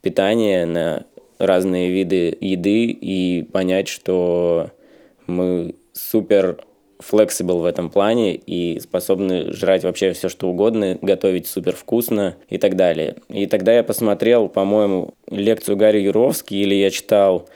питание, 0.00 0.66
на 0.66 1.04
разные 1.38 1.90
виды 1.90 2.36
еды 2.40 2.86
и 2.86 3.42
понять, 3.42 3.88
что 3.88 4.70
мы 5.26 5.74
супер 5.92 6.64
flexible 7.02 7.60
в 7.60 7.64
этом 7.64 7.90
плане 7.90 8.34
и 8.34 8.80
способны 8.80 9.52
жрать 9.52 9.84
вообще 9.84 10.12
все, 10.12 10.28
что 10.28 10.48
угодно, 10.48 10.98
готовить 11.02 11.46
супер 11.46 11.74
вкусно 11.74 12.36
и 12.48 12.58
так 12.58 12.76
далее. 12.76 13.16
И 13.28 13.46
тогда 13.46 13.72
я 13.74 13.82
посмотрел, 13.82 14.48
по-моему, 14.48 15.14
лекцию 15.30 15.76
Гарри 15.76 16.00
Юровски 16.00 16.54
или 16.54 16.74
я 16.74 16.90
читал 16.90 17.48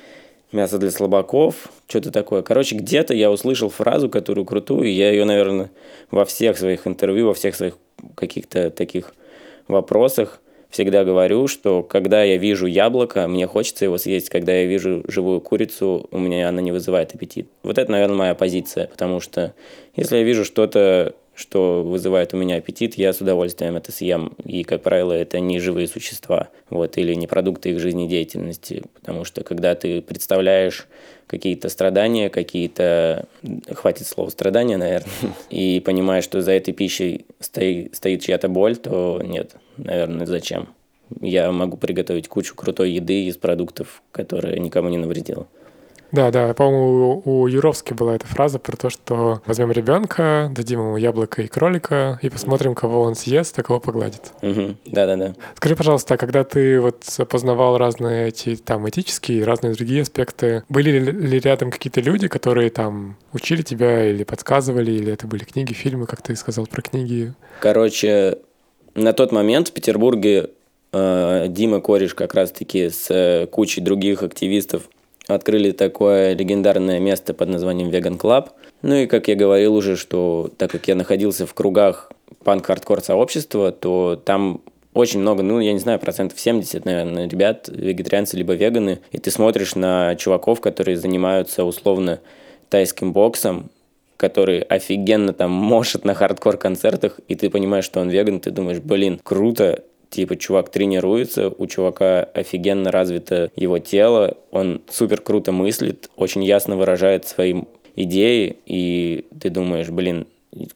«Мясо 0.52 0.78
для 0.78 0.90
слабаков», 0.90 1.70
что-то 1.88 2.10
такое. 2.10 2.42
Короче, 2.42 2.76
где-то 2.76 3.14
я 3.14 3.30
услышал 3.30 3.68
фразу, 3.68 4.08
которую 4.08 4.44
крутую, 4.44 4.88
и 4.88 4.92
я 4.92 5.10
ее, 5.10 5.24
наверное, 5.24 5.70
во 6.10 6.24
всех 6.24 6.58
своих 6.58 6.86
интервью, 6.86 7.28
во 7.28 7.34
всех 7.34 7.54
своих 7.54 7.78
каких-то 8.14 8.70
таких 8.70 9.14
вопросах 9.68 10.40
всегда 10.70 11.04
говорю, 11.04 11.48
что 11.48 11.82
когда 11.82 12.22
я 12.22 12.36
вижу 12.36 12.66
яблоко, 12.66 13.26
мне 13.28 13.46
хочется 13.46 13.84
его 13.84 13.98
съесть. 13.98 14.28
Когда 14.28 14.52
я 14.52 14.66
вижу 14.66 15.04
живую 15.08 15.40
курицу, 15.40 16.08
у 16.10 16.18
меня 16.18 16.48
она 16.48 16.60
не 16.60 16.72
вызывает 16.72 17.14
аппетит. 17.14 17.48
Вот 17.62 17.78
это, 17.78 17.90
наверное, 17.90 18.16
моя 18.16 18.34
позиция, 18.34 18.86
потому 18.86 19.20
что 19.20 19.54
если 19.94 20.16
я 20.16 20.22
вижу 20.22 20.44
что-то 20.44 21.14
что 21.36 21.82
вызывает 21.82 22.32
у 22.32 22.38
меня 22.38 22.56
аппетит, 22.56 22.94
я 22.94 23.12
с 23.12 23.20
удовольствием 23.20 23.76
это 23.76 23.92
съем. 23.92 24.32
И, 24.42 24.64
как 24.64 24.82
правило, 24.82 25.12
это 25.12 25.38
не 25.38 25.60
живые 25.60 25.86
существа, 25.86 26.48
вот, 26.70 26.96
или 26.96 27.12
не 27.12 27.26
продукты 27.26 27.70
их 27.70 27.78
жизнедеятельности. 27.78 28.82
Потому 28.94 29.24
что, 29.24 29.44
когда 29.44 29.74
ты 29.74 30.00
представляешь 30.00 30.86
какие-то 31.26 31.68
страдания, 31.68 32.30
какие-то, 32.30 33.26
хватит 33.70 34.06
слова 34.06 34.30
страдания, 34.30 34.78
наверное, 34.78 35.10
и 35.50 35.80
понимаешь, 35.80 36.24
что 36.24 36.40
за 36.40 36.52
этой 36.52 36.72
пищей 36.72 37.26
стоит, 37.38 37.94
стоит 37.94 38.22
чья-то 38.22 38.48
боль, 38.48 38.76
то 38.76 39.20
нет, 39.22 39.56
наверное, 39.76 40.26
зачем? 40.26 40.68
Я 41.20 41.52
могу 41.52 41.76
приготовить 41.76 42.28
кучу 42.28 42.54
крутой 42.54 42.92
еды 42.92 43.26
из 43.26 43.36
продуктов, 43.36 44.02
которые 44.12 44.58
никому 44.58 44.88
не 44.88 44.98
навредила. 44.98 45.46
Да, 46.12 46.30
да, 46.30 46.54
по-моему, 46.54 47.20
у 47.24 47.46
Юровски 47.48 47.92
была 47.92 48.14
эта 48.14 48.26
фраза 48.26 48.60
про 48.60 48.76
то, 48.76 48.90
что 48.90 49.42
возьмем 49.44 49.72
ребенка, 49.72 50.50
дадим 50.54 50.80
ему 50.80 50.96
яблоко 50.96 51.42
и 51.42 51.48
кролика, 51.48 52.20
и 52.22 52.30
посмотрим, 52.30 52.76
кого 52.76 53.02
он 53.02 53.16
съест, 53.16 53.58
а 53.58 53.64
кого 53.64 53.80
погладит. 53.80 54.32
Да, 54.40 55.06
да, 55.06 55.16
да. 55.16 55.34
Скажи, 55.56 55.74
пожалуйста, 55.74 56.14
а 56.14 56.16
когда 56.16 56.44
ты 56.44 56.80
вот 56.80 57.04
познавал 57.28 57.76
разные 57.76 58.28
эти 58.28 58.54
там 58.54 58.88
этические 58.88 59.40
и 59.40 59.42
разные 59.42 59.74
другие 59.74 60.02
аспекты, 60.02 60.62
были 60.68 60.98
ли 60.98 61.40
рядом 61.40 61.72
какие-то 61.72 62.00
люди, 62.00 62.28
которые 62.28 62.70
там 62.70 63.16
учили 63.32 63.62
тебя 63.62 64.08
или 64.08 64.22
подсказывали, 64.22 64.92
или 64.92 65.12
это 65.12 65.26
были 65.26 65.42
книги, 65.42 65.72
фильмы, 65.72 66.06
как 66.06 66.22
ты 66.22 66.36
сказал 66.36 66.66
про 66.66 66.82
книги? 66.82 67.34
Короче, 67.60 68.38
на 68.96 69.12
тот 69.12 69.32
момент 69.32 69.68
в 69.68 69.72
Петербурге 69.72 70.50
э, 70.92 71.46
Дима 71.48 71.80
Кореш 71.80 72.14
как 72.14 72.34
раз-таки 72.34 72.88
с 72.90 73.06
э, 73.10 73.46
кучей 73.46 73.80
других 73.80 74.22
активистов 74.22 74.88
открыли 75.28 75.72
такое 75.72 76.34
легендарное 76.34 76.98
место 76.98 77.34
под 77.34 77.48
названием 77.48 77.90
Vegan 77.90 78.18
Club. 78.18 78.50
Ну 78.82 78.94
и, 78.94 79.06
как 79.06 79.28
я 79.28 79.34
говорил 79.34 79.74
уже, 79.74 79.96
что 79.96 80.50
так 80.56 80.70
как 80.70 80.88
я 80.88 80.94
находился 80.94 81.46
в 81.46 81.54
кругах 81.54 82.10
панк-хардкор 82.44 83.00
сообщества, 83.00 83.72
то 83.72 84.20
там 84.24 84.60
очень 84.94 85.20
много, 85.20 85.42
ну, 85.42 85.60
я 85.60 85.72
не 85.72 85.78
знаю, 85.78 85.98
процентов 85.98 86.40
70, 86.40 86.84
наверное, 86.84 87.28
ребят, 87.28 87.68
вегетарианцы 87.68 88.36
либо 88.36 88.54
веганы, 88.54 89.00
и 89.12 89.18
ты 89.18 89.30
смотришь 89.30 89.74
на 89.74 90.14
чуваков, 90.16 90.60
которые 90.60 90.96
занимаются 90.96 91.64
условно 91.64 92.20
тайским 92.70 93.12
боксом, 93.12 93.68
который 94.16 94.60
офигенно 94.60 95.32
там 95.32 95.50
может 95.74 96.04
на 96.04 96.14
хардкор-концертах, 96.14 97.20
и 97.28 97.34
ты 97.34 97.50
понимаешь, 97.50 97.84
что 97.84 98.00
он 98.00 98.08
веган, 98.08 98.40
ты 98.40 98.50
думаешь, 98.50 98.80
блин, 98.80 99.20
круто, 99.22 99.82
Типа, 100.08 100.36
чувак 100.36 100.70
тренируется, 100.70 101.48
у 101.50 101.66
чувака 101.66 102.22
офигенно 102.22 102.92
развито 102.92 103.50
его 103.56 103.80
тело, 103.80 104.36
он 104.52 104.80
супер 104.88 105.20
круто 105.20 105.50
мыслит, 105.50 106.08
очень 106.16 106.44
ясно 106.44 106.76
выражает 106.76 107.26
свои 107.26 107.62
идеи, 107.96 108.56
и 108.66 109.26
ты 109.40 109.50
думаешь, 109.50 109.88
блин, 109.88 110.26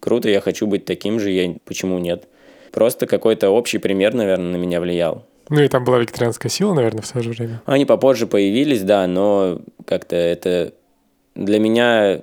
круто, 0.01 0.29
я 0.29 0.41
хочу 0.41 0.67
быть 0.67 0.85
таким 0.85 1.21
же, 1.21 1.31
я 1.31 1.55
почему 1.65 1.99
нет? 1.99 2.25
Просто 2.73 3.07
какой-то 3.07 3.51
общий 3.51 3.79
пример, 3.79 4.15
наверное, 4.15 4.53
на 4.53 4.57
меня 4.57 4.81
влиял. 4.81 5.25
Ну 5.49 5.61
и 5.61 5.69
там 5.69 5.85
была 5.85 5.99
викторианская 5.99 6.51
сила, 6.51 6.75
наверное, 6.75 7.03
в 7.03 7.11
то 7.11 7.23
же 7.23 7.31
время. 7.31 7.63
Они 7.67 7.85
попозже 7.85 8.27
появились, 8.27 8.83
да, 8.83 9.07
но 9.07 9.61
как-то 9.85 10.17
это 10.17 10.73
для 11.35 11.59
меня 11.59 12.23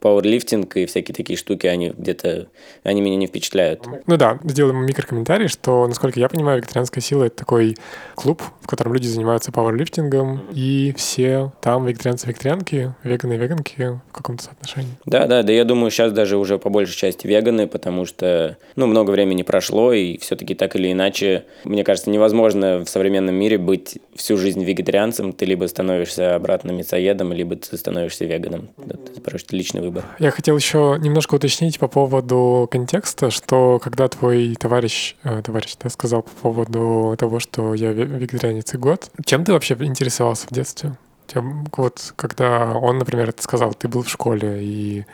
пауэрлифтинг 0.00 0.76
и 0.76 0.86
всякие 0.86 1.14
такие 1.14 1.36
штуки, 1.36 1.66
они 1.66 1.90
где-то, 1.90 2.48
они 2.82 3.00
меня 3.00 3.16
не 3.16 3.26
впечатляют. 3.26 3.86
Ну 4.06 4.16
да, 4.16 4.38
сделаем 4.44 4.84
микрокомментарий, 4.84 5.48
что, 5.48 5.86
насколько 5.86 6.18
я 6.20 6.28
понимаю, 6.28 6.58
вегетарианская 6.58 7.02
сила— 7.02 7.24
это 7.24 7.36
такой 7.36 7.76
клуб, 8.14 8.42
в 8.60 8.66
котором 8.66 8.94
люди 8.94 9.06
занимаются 9.06 9.52
пауэрлифтингом, 9.52 10.42
и 10.52 10.94
все 10.96 11.52
там 11.60 11.86
вегетарианцы-вегетарианки, 11.86 12.94
веганы 13.02 13.34
и 13.34 13.36
веганки 13.36 14.00
в 14.08 14.12
каком-то 14.12 14.44
соотношении. 14.44 14.92
Да, 15.04 15.26
да, 15.26 15.42
да 15.42 15.52
я 15.52 15.64
думаю, 15.64 15.90
сейчас 15.90 16.12
даже 16.12 16.36
уже 16.36 16.58
по 16.58 16.70
большей 16.70 16.96
части 16.96 17.26
веганы, 17.26 17.66
потому 17.66 18.06
что, 18.06 18.56
ну, 18.76 18.86
много 18.86 19.10
времени 19.10 19.42
прошло, 19.42 19.92
и 19.92 20.18
все-таки 20.18 20.54
так 20.54 20.76
или 20.76 20.92
иначе, 20.92 21.44
мне 21.64 21.84
кажется, 21.84 22.10
невозможно 22.10 22.84
в 22.84 22.88
современном 22.88 23.34
мире 23.34 23.58
быть 23.58 23.98
всю 24.14 24.36
жизнь 24.36 24.62
вегетарианцем, 24.62 25.32
ты 25.32 25.44
либо 25.44 25.66
становишься 25.66 26.34
обратно 26.34 26.70
мясоедом, 26.70 27.32
либо 27.32 27.56
ты 27.56 27.76
становишься 27.76 28.24
веганом. 28.24 28.68
Это 28.78 29.20
просто 29.20 29.56
личный 29.56 29.80
выбор. 29.88 30.04
Я 30.18 30.30
хотел 30.30 30.56
еще 30.56 30.96
немножко 31.00 31.34
уточнить 31.34 31.78
по 31.78 31.88
поводу 31.88 32.68
контекста, 32.70 33.30
что 33.30 33.78
когда 33.78 34.08
твой 34.08 34.54
товарищ, 34.54 35.16
э, 35.24 35.42
товарищ 35.42 35.76
да, 35.82 35.90
сказал 35.90 36.22
по 36.22 36.30
поводу 36.42 37.16
того, 37.18 37.40
что 37.40 37.74
я 37.74 37.92
вегетарианец 37.92 38.74
и 38.74 38.78
год, 38.78 39.10
чем 39.24 39.44
ты 39.44 39.52
вообще 39.52 39.74
интересовался 39.80 40.46
в 40.46 40.50
детстве? 40.50 40.96
Тем, 41.26 41.66
вот 41.76 42.14
когда 42.16 42.72
он, 42.74 42.98
например, 42.98 43.28
это 43.28 43.42
сказал, 43.42 43.74
ты 43.74 43.86
был 43.86 44.02
в 44.02 44.08
школе, 44.08 44.60
и 44.62 45.04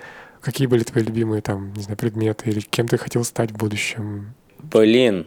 какие 0.40 0.66
были 0.66 0.84
твои 0.84 1.02
любимые 1.02 1.42
там, 1.42 1.72
не 1.74 1.82
знаю, 1.82 1.96
предметы, 1.96 2.50
или 2.50 2.60
кем 2.60 2.86
ты 2.86 2.98
хотел 2.98 3.24
стать 3.24 3.50
в 3.50 3.56
будущем? 3.56 4.34
Блин, 4.58 5.26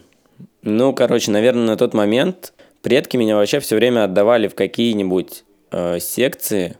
ну, 0.61 0.93
короче, 0.93 1.31
наверное, 1.31 1.65
на 1.65 1.77
тот 1.77 1.93
момент 1.93 2.53
предки 2.81 3.17
меня 3.17 3.35
вообще 3.35 3.59
все 3.59 3.75
время 3.75 4.05
отдавали 4.05 4.47
в 4.47 4.55
какие-нибудь 4.55 5.43
э, 5.71 5.99
секции 5.99 6.77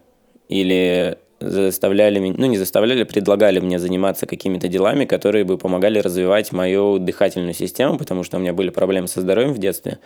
или 0.47 1.17
заставляли 1.39 2.20
меня, 2.20 2.36
ну 2.38 2.48
не 2.48 2.58
заставляли, 2.58 3.03
предлагали 3.03 3.60
мне 3.60 3.79
заниматься 3.79 4.25
какими-то 4.25 4.67
делами, 4.67 5.06
которые 5.06 5.44
бы 5.44 5.58
помогали 5.58 6.00
развивать 6.00 6.51
мою 6.51 6.98
дыхательную 7.00 7.53
систему, 7.53 7.98
потому 7.98 8.24
что 8.24 8.38
у 8.38 8.39
меня 8.39 8.53
были 8.53 8.70
проблемы 8.70 9.08
со 9.08 9.22
здоровьем 9.22 9.53
в 9.53 9.60
детстве. 9.60 10.00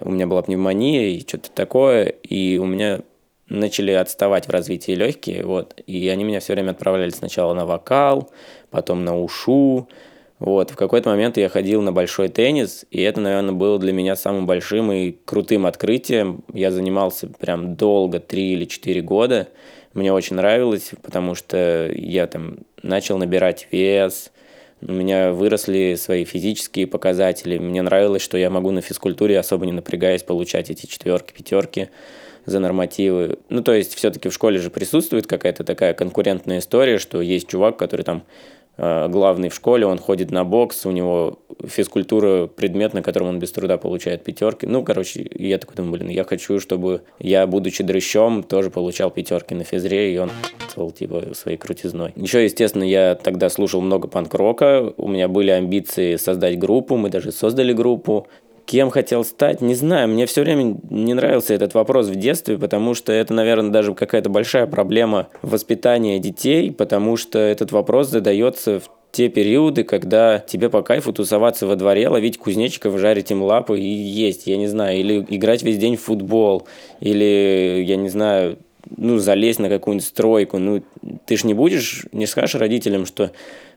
У 0.00 0.10
меня 0.10 0.26
была 0.26 0.42
пневмония 0.42 1.08
и 1.08 1.20
что-то 1.20 1.50
такое, 1.50 2.04
и 2.04 2.58
у 2.58 2.64
меня 2.64 3.00
начали 3.48 3.92
отставать 3.92 4.46
в 4.46 4.50
развитии 4.50 4.92
легкие, 4.92 5.44
вот, 5.44 5.80
и 5.86 6.08
они 6.08 6.24
меня 6.24 6.40
все 6.40 6.54
время 6.54 6.70
отправляли 6.70 7.10
сначала 7.10 7.52
на 7.52 7.66
вокал, 7.66 8.30
потом 8.70 9.04
на 9.04 9.20
ушу, 9.20 9.88
вот, 10.40 10.70
в 10.70 10.76
какой-то 10.76 11.10
момент 11.10 11.36
я 11.36 11.50
ходил 11.50 11.82
на 11.82 11.92
большой 11.92 12.28
теннис, 12.28 12.86
и 12.90 13.02
это, 13.02 13.20
наверное, 13.20 13.52
было 13.52 13.78
для 13.78 13.92
меня 13.92 14.16
самым 14.16 14.46
большим 14.46 14.90
и 14.90 15.10
крутым 15.10 15.66
открытием. 15.66 16.44
Я 16.54 16.70
занимался 16.70 17.28
прям 17.28 17.76
долго, 17.76 18.20
три 18.20 18.54
или 18.54 18.64
четыре 18.64 19.02
года, 19.02 19.48
мне 19.94 20.12
очень 20.12 20.36
нравилось, 20.36 20.92
потому 21.02 21.34
что 21.34 21.90
я 21.94 22.26
там 22.26 22.58
начал 22.82 23.18
набирать 23.18 23.66
вес, 23.70 24.30
у 24.82 24.92
меня 24.92 25.32
выросли 25.32 25.94
свои 25.98 26.24
физические 26.24 26.86
показатели. 26.86 27.58
Мне 27.58 27.82
нравилось, 27.82 28.22
что 28.22 28.38
я 28.38 28.48
могу 28.48 28.70
на 28.70 28.80
физкультуре, 28.80 29.38
особо 29.38 29.66
не 29.66 29.72
напрягаясь, 29.72 30.22
получать 30.22 30.70
эти 30.70 30.86
четверки, 30.86 31.32
пятерки 31.32 31.90
за 32.46 32.60
нормативы. 32.60 33.38
Ну, 33.50 33.62
то 33.62 33.74
есть, 33.74 33.94
все-таки 33.94 34.30
в 34.30 34.34
школе 34.34 34.58
же 34.58 34.70
присутствует 34.70 35.26
какая-то 35.26 35.64
такая 35.64 35.92
конкурентная 35.92 36.60
история, 36.60 36.98
что 36.98 37.20
есть 37.20 37.48
чувак, 37.48 37.76
который 37.76 38.02
там 38.02 38.24
главный 38.76 39.50
в 39.50 39.54
школе, 39.54 39.86
он 39.86 39.98
ходит 39.98 40.30
на 40.30 40.44
бокс, 40.44 40.86
у 40.86 40.90
него 40.90 41.38
физкультура 41.66 42.46
предмет, 42.46 42.94
на 42.94 43.02
котором 43.02 43.28
он 43.28 43.38
без 43.38 43.52
труда 43.52 43.76
получает 43.76 44.24
пятерки. 44.24 44.66
Ну, 44.66 44.82
короче, 44.82 45.28
я 45.34 45.58
такой 45.58 45.76
думаю, 45.76 45.92
блин, 45.92 46.08
я 46.08 46.24
хочу, 46.24 46.58
чтобы 46.60 47.02
я, 47.18 47.46
будучи 47.46 47.84
дрыщом, 47.84 48.42
тоже 48.42 48.70
получал 48.70 49.10
пятерки 49.10 49.54
на 49.54 49.64
физре, 49.64 50.14
и 50.14 50.18
он 50.18 50.30
типа 50.96 51.34
своей 51.34 51.58
крутизной. 51.58 52.12
Еще, 52.16 52.44
естественно, 52.44 52.84
я 52.84 53.14
тогда 53.16 53.50
слушал 53.50 53.82
много 53.82 54.08
панк-рока, 54.08 54.94
у 54.96 55.08
меня 55.08 55.28
были 55.28 55.50
амбиции 55.50 56.16
создать 56.16 56.58
группу, 56.58 56.96
мы 56.96 57.10
даже 57.10 57.32
создали 57.32 57.72
группу, 57.74 58.28
Кем 58.70 58.90
хотел 58.90 59.24
стать, 59.24 59.60
не 59.60 59.74
знаю. 59.74 60.06
Мне 60.06 60.26
все 60.26 60.42
время 60.42 60.76
не 60.90 61.12
нравился 61.12 61.52
этот 61.52 61.74
вопрос 61.74 62.06
в 62.06 62.14
детстве, 62.14 62.56
потому 62.56 62.94
что 62.94 63.12
это, 63.12 63.34
наверное, 63.34 63.72
даже 63.72 63.94
какая-то 63.94 64.30
большая 64.30 64.68
проблема 64.68 65.26
воспитания 65.42 66.20
детей, 66.20 66.70
потому 66.70 67.16
что 67.16 67.40
этот 67.40 67.72
вопрос 67.72 68.10
задается 68.10 68.78
в 68.78 68.88
те 69.10 69.28
периоды, 69.28 69.82
когда 69.82 70.38
тебе 70.38 70.70
по 70.70 70.82
кайфу 70.82 71.12
тусоваться 71.12 71.66
во 71.66 71.74
дворе, 71.74 72.08
ловить 72.08 72.38
кузнечиков, 72.38 72.96
жарить 72.96 73.32
им 73.32 73.42
лапы 73.42 73.80
и 73.80 73.84
есть, 73.84 74.46
я 74.46 74.56
не 74.56 74.68
знаю, 74.68 75.00
или 75.00 75.26
играть 75.28 75.64
весь 75.64 75.78
день 75.78 75.96
в 75.96 76.02
футбол, 76.02 76.68
или, 77.00 77.82
я 77.84 77.96
не 77.96 78.08
знаю, 78.08 78.56
ну, 78.96 79.18
залезть 79.18 79.58
на 79.58 79.68
какую-нибудь 79.68 80.06
стройку. 80.06 80.58
Ну, 80.58 80.82
ты 81.26 81.36
ж 81.36 81.44
не 81.44 81.54
будешь, 81.54 82.06
не 82.12 82.26
скажешь 82.26 82.54
родителям, 82.60 83.06
что, 83.06 83.32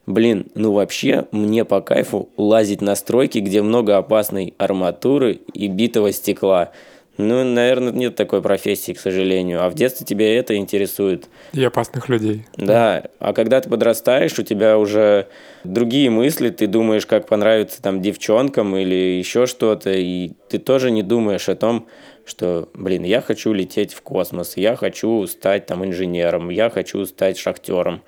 блин, 0.06 0.48
ну 0.56 0.74
вообще 0.74 1.26
мне 1.32 1.66
по 1.66 1.82
кайфу 1.82 2.30
лазить 2.38 2.82
на 2.82 2.96
стройки, 2.96 3.40
где 3.40 3.62
много 3.62 3.98
опасной 3.98 4.54
арматуры 4.58 5.40
и 5.54 5.68
битого 5.68 6.12
стекла. 6.12 6.72
Ну, 7.18 7.44
наверное, 7.44 7.94
нет 7.94 8.16
такой 8.16 8.42
профессии, 8.42 8.92
к 8.92 9.00
сожалению. 9.00 9.64
А 9.64 9.70
в 9.70 9.76
детстве 9.76 10.06
тебя 10.06 10.36
это 10.36 10.56
интересует. 10.56 11.30
И 11.52 11.64
опасных 11.64 12.10
людей. 12.10 12.46
Да. 12.58 13.04
А 13.20 13.34
когда 13.34 13.62
ты 13.62 13.70
подрастаешь, 13.70 14.38
у 14.40 14.44
тебя 14.44 14.80
уже 14.80 15.28
другие 15.64 16.10
мысли, 16.10 16.50
ты 16.50 16.66
думаешь, 16.66 17.06
как 17.06 17.28
понравится 17.28 17.82
там 17.84 18.02
девчонкам 18.02 18.76
или 18.76 19.20
еще 19.20 19.46
что-то, 19.46 19.92
и 19.92 20.32
ты 20.50 20.58
тоже 20.58 20.90
не 20.90 21.04
думаешь 21.04 21.50
о 21.50 21.56
том, 21.56 21.86
что, 22.26 22.70
блин, 22.74 23.04
я 23.04 23.22
хочу 23.22 23.54
лететь 23.54 23.94
в 23.94 24.02
космос, 24.02 24.58
я 24.58 24.76
хочу 24.76 25.26
стать 25.28 25.66
там 25.66 25.84
инженером, 25.84 26.50
я 26.50 26.70
хочу 26.70 27.06
стать 27.06 27.38
шахтером. 27.38 28.02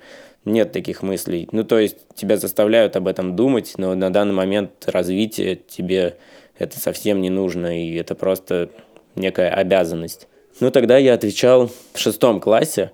Нет 0.44 0.72
таких 0.72 1.02
мыслей. 1.02 1.48
Ну, 1.50 1.64
то 1.64 1.78
есть 1.78 1.98
тебя 2.14 2.36
заставляют 2.36 2.94
об 2.96 3.08
этом 3.08 3.34
думать, 3.34 3.74
но 3.78 3.94
на 3.94 4.12
данный 4.12 4.34
момент 4.34 4.70
развития 4.86 5.56
тебе 5.56 6.16
это 6.58 6.78
совсем 6.78 7.20
не 7.20 7.30
нужно, 7.30 7.82
и 7.82 7.94
это 7.96 8.14
просто 8.14 8.70
некая 9.16 9.50
обязанность. 9.50 10.28
Ну, 10.60 10.70
тогда 10.70 10.98
я 10.98 11.14
отвечал 11.14 11.68
в 11.92 11.98
шестом 11.98 12.40
классе. 12.40 12.92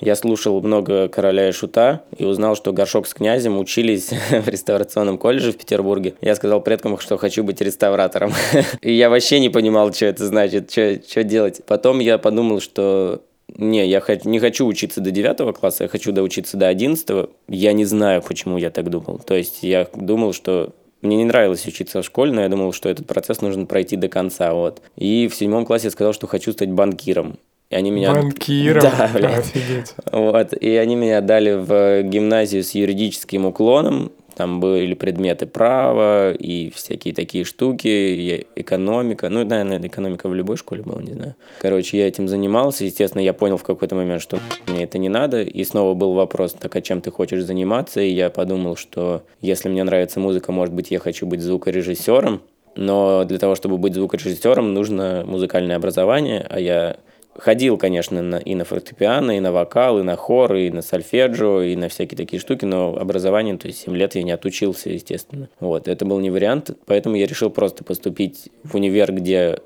Я 0.00 0.16
слушал 0.16 0.60
много 0.62 1.08
«Короля 1.08 1.48
и 1.48 1.52
Шута» 1.52 2.02
и 2.16 2.24
узнал, 2.24 2.56
что 2.56 2.72
Горшок 2.72 3.06
с 3.06 3.12
князем 3.12 3.58
учились 3.58 4.10
в 4.30 4.48
реставрационном 4.48 5.18
колледже 5.18 5.52
в 5.52 5.58
Петербурге. 5.58 6.14
Я 6.22 6.34
сказал 6.34 6.62
предкам, 6.62 6.98
что 6.98 7.18
хочу 7.18 7.44
быть 7.44 7.60
реставратором. 7.60 8.32
И 8.80 8.92
я 8.92 9.10
вообще 9.10 9.40
не 9.40 9.50
понимал, 9.50 9.92
что 9.92 10.06
это 10.06 10.26
значит, 10.26 10.70
что, 10.70 11.24
делать. 11.24 11.60
Потом 11.66 11.98
я 11.98 12.16
подумал, 12.16 12.60
что 12.60 13.22
не, 13.56 13.86
я 13.86 14.02
не 14.24 14.38
хочу 14.38 14.66
учиться 14.66 15.00
до 15.00 15.10
9 15.10 15.54
класса, 15.56 15.84
я 15.84 15.88
хочу 15.88 16.12
доучиться 16.12 16.56
до 16.56 16.68
11. 16.68 17.28
Я 17.48 17.72
не 17.72 17.84
знаю, 17.84 18.22
почему 18.22 18.56
я 18.56 18.70
так 18.70 18.88
думал. 18.88 19.18
То 19.18 19.34
есть 19.34 19.62
я 19.62 19.86
думал, 19.94 20.32
что 20.32 20.72
мне 21.02 21.16
не 21.16 21.24
нравилось 21.24 21.66
учиться 21.66 22.00
в 22.02 22.04
школе, 22.04 22.32
но 22.32 22.42
я 22.42 22.48
думал, 22.48 22.72
что 22.72 22.88
этот 22.88 23.06
процесс 23.06 23.40
нужно 23.40 23.66
пройти 23.66 23.96
до 23.96 24.08
конца. 24.08 24.52
Вот. 24.54 24.82
И 24.96 25.28
в 25.28 25.34
седьмом 25.34 25.66
классе 25.66 25.86
я 25.86 25.90
сказал, 25.90 26.12
что 26.12 26.26
хочу 26.26 26.52
стать 26.52 26.70
банкиром. 26.70 27.38
И 27.70 27.76
они 27.76 27.92
меня... 27.92 28.12
Банкиром? 28.12 28.82
Да, 28.82 29.10
блядь. 29.14 29.38
Офигеть. 29.38 29.94
Вот. 30.10 30.52
И 30.54 30.74
они 30.74 30.96
меня 30.96 31.18
отдали 31.18 31.52
в 31.52 32.02
гимназию 32.02 32.64
с 32.64 32.72
юридическим 32.72 33.46
уклоном. 33.46 34.10
Там 34.34 34.58
были 34.58 34.94
предметы 34.94 35.46
права 35.46 36.32
и 36.32 36.70
всякие 36.70 37.14
такие 37.14 37.44
штуки, 37.44 37.86
и 37.86 38.46
экономика. 38.56 39.28
Ну, 39.28 39.44
наверное, 39.44 39.86
экономика 39.86 40.28
в 40.28 40.34
любой 40.34 40.56
школе 40.56 40.82
была, 40.82 41.00
не 41.02 41.12
знаю. 41.12 41.36
Короче, 41.60 41.98
я 41.98 42.08
этим 42.08 42.26
занимался. 42.26 42.84
Естественно, 42.84 43.22
я 43.22 43.34
понял 43.34 43.56
в 43.56 43.62
какой-то 43.62 43.94
момент, 43.94 44.22
что 44.22 44.40
мне 44.66 44.84
это 44.84 44.98
не 44.98 45.08
надо. 45.08 45.42
И 45.42 45.62
снова 45.62 45.94
был 45.94 46.14
вопрос, 46.14 46.54
так 46.54 46.74
а 46.74 46.80
чем 46.80 47.02
ты 47.02 47.12
хочешь 47.12 47.44
заниматься? 47.44 48.00
И 48.00 48.10
я 48.10 48.30
подумал, 48.30 48.74
что 48.76 49.22
если 49.40 49.68
мне 49.68 49.84
нравится 49.84 50.18
музыка, 50.18 50.50
может 50.50 50.74
быть, 50.74 50.90
я 50.90 50.98
хочу 50.98 51.26
быть 51.26 51.40
звукорежиссером. 51.40 52.40
Но 52.76 53.24
для 53.24 53.38
того, 53.38 53.54
чтобы 53.54 53.78
быть 53.78 53.94
звукорежиссером, 53.94 54.72
нужно 54.74 55.22
музыкальное 55.26 55.76
образование, 55.76 56.46
а 56.48 56.58
я 56.58 56.96
Ходил, 57.40 57.78
конечно, 57.78 58.20
на, 58.20 58.36
и 58.36 58.54
на 58.54 58.66
фортепиано, 58.66 59.34
и 59.34 59.40
на 59.40 59.50
вокал, 59.50 59.98
и 59.98 60.02
на 60.02 60.14
хор, 60.14 60.54
и 60.56 60.70
на 60.70 60.82
сольфеджио, 60.82 61.62
и 61.62 61.74
на 61.74 61.88
всякие 61.88 62.18
такие 62.18 62.38
штуки, 62.38 62.66
но 62.66 62.94
образование, 62.94 63.56
то 63.56 63.66
есть 63.66 63.80
7 63.80 63.96
лет 63.96 64.14
я 64.14 64.22
не 64.22 64.32
отучился, 64.32 64.90
естественно. 64.90 65.48
Вот, 65.58 65.88
это 65.88 66.04
был 66.04 66.20
не 66.20 66.30
вариант, 66.30 66.70
поэтому 66.84 67.16
я 67.16 67.26
решил 67.26 67.48
просто 67.48 67.82
поступить 67.82 68.50
в 68.62 68.74
универ, 68.74 69.10
где 69.14 69.60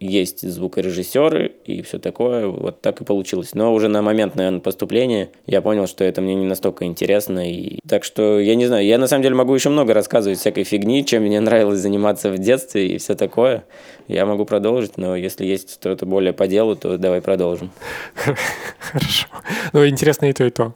есть 0.00 0.48
звукорежиссеры 0.48 1.52
и 1.64 1.82
все 1.82 1.98
такое. 1.98 2.46
Вот 2.46 2.80
так 2.80 3.00
и 3.00 3.04
получилось. 3.04 3.54
Но 3.54 3.72
уже 3.74 3.88
на 3.88 4.02
момент, 4.02 4.36
наверное, 4.36 4.60
поступления 4.60 5.30
я 5.46 5.60
понял, 5.60 5.86
что 5.86 6.04
это 6.04 6.20
мне 6.20 6.34
не 6.34 6.46
настолько 6.46 6.84
интересно. 6.84 7.50
И... 7.50 7.80
Так 7.88 8.04
что 8.04 8.38
я 8.38 8.54
не 8.54 8.66
знаю, 8.66 8.86
я 8.86 8.98
на 8.98 9.06
самом 9.06 9.22
деле 9.22 9.34
могу 9.34 9.54
еще 9.54 9.70
много 9.70 9.94
рассказывать 9.94 10.38
всякой 10.38 10.64
фигни, 10.64 11.04
чем 11.04 11.24
мне 11.24 11.40
нравилось 11.40 11.80
заниматься 11.80 12.30
в 12.30 12.38
детстве 12.38 12.94
и 12.94 12.98
все 12.98 13.14
такое. 13.14 13.64
Я 14.06 14.24
могу 14.24 14.44
продолжить, 14.44 14.96
но 14.96 15.16
если 15.16 15.44
есть 15.44 15.74
что-то 15.74 16.06
более 16.06 16.32
по 16.32 16.46
делу, 16.46 16.76
то 16.76 16.96
давай 16.96 17.20
продолжим. 17.20 17.70
Хорошо. 18.78 19.26
Ну, 19.72 19.86
интересно 19.86 20.26
и 20.26 20.32
то, 20.32 20.44
и 20.44 20.50
то. 20.50 20.74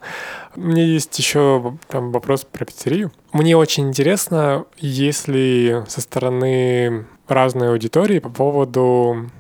Мне 0.57 0.85
есть 0.85 1.18
еще 1.18 1.79
там 1.88 2.12
вопрос 2.12 2.44
про 2.44 2.64
пиццерию. 2.64 3.12
Мне 3.33 3.57
очень 3.57 3.88
интересно, 3.88 4.66
если 4.79 5.85
со 5.88 6.01
стороны 6.01 7.07
разной 7.28 7.70
аудитории 7.70 8.18
по 8.18 8.28
поводу 8.28 9.30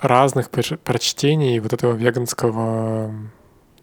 разных 0.00 0.50
прочтений 0.50 1.60
вот 1.60 1.72
этого 1.72 1.94
веганского 1.94 3.12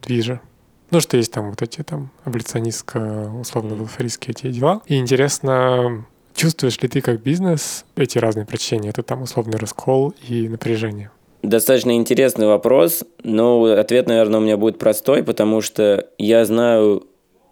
движа. 0.01 0.41
Ну, 0.89 1.01
что 1.01 1.17
есть 1.17 1.31
там 1.31 1.49
вот 1.49 1.61
эти 1.61 1.83
там 1.83 2.11
аболиционистско 2.23 3.29
условно 3.39 3.75
волфаристские 3.75 4.33
эти 4.37 4.51
дела. 4.51 4.81
И 4.87 4.97
интересно, 4.97 6.05
чувствуешь 6.33 6.81
ли 6.81 6.87
ты 6.87 7.01
как 7.01 7.21
бизнес 7.21 7.85
эти 7.95 8.17
разные 8.17 8.45
прочтения? 8.45 8.89
Это 8.89 9.03
там 9.03 9.21
условный 9.21 9.57
раскол 9.57 10.13
и 10.27 10.47
напряжение. 10.47 11.11
Достаточно 11.43 11.91
интересный 11.95 12.47
вопрос, 12.47 13.03
но 13.23 13.63
ответ, 13.65 14.07
наверное, 14.07 14.39
у 14.39 14.43
меня 14.43 14.57
будет 14.57 14.79
простой, 14.79 15.23
потому 15.23 15.61
что 15.61 16.07
я 16.17 16.45
знаю 16.45 17.05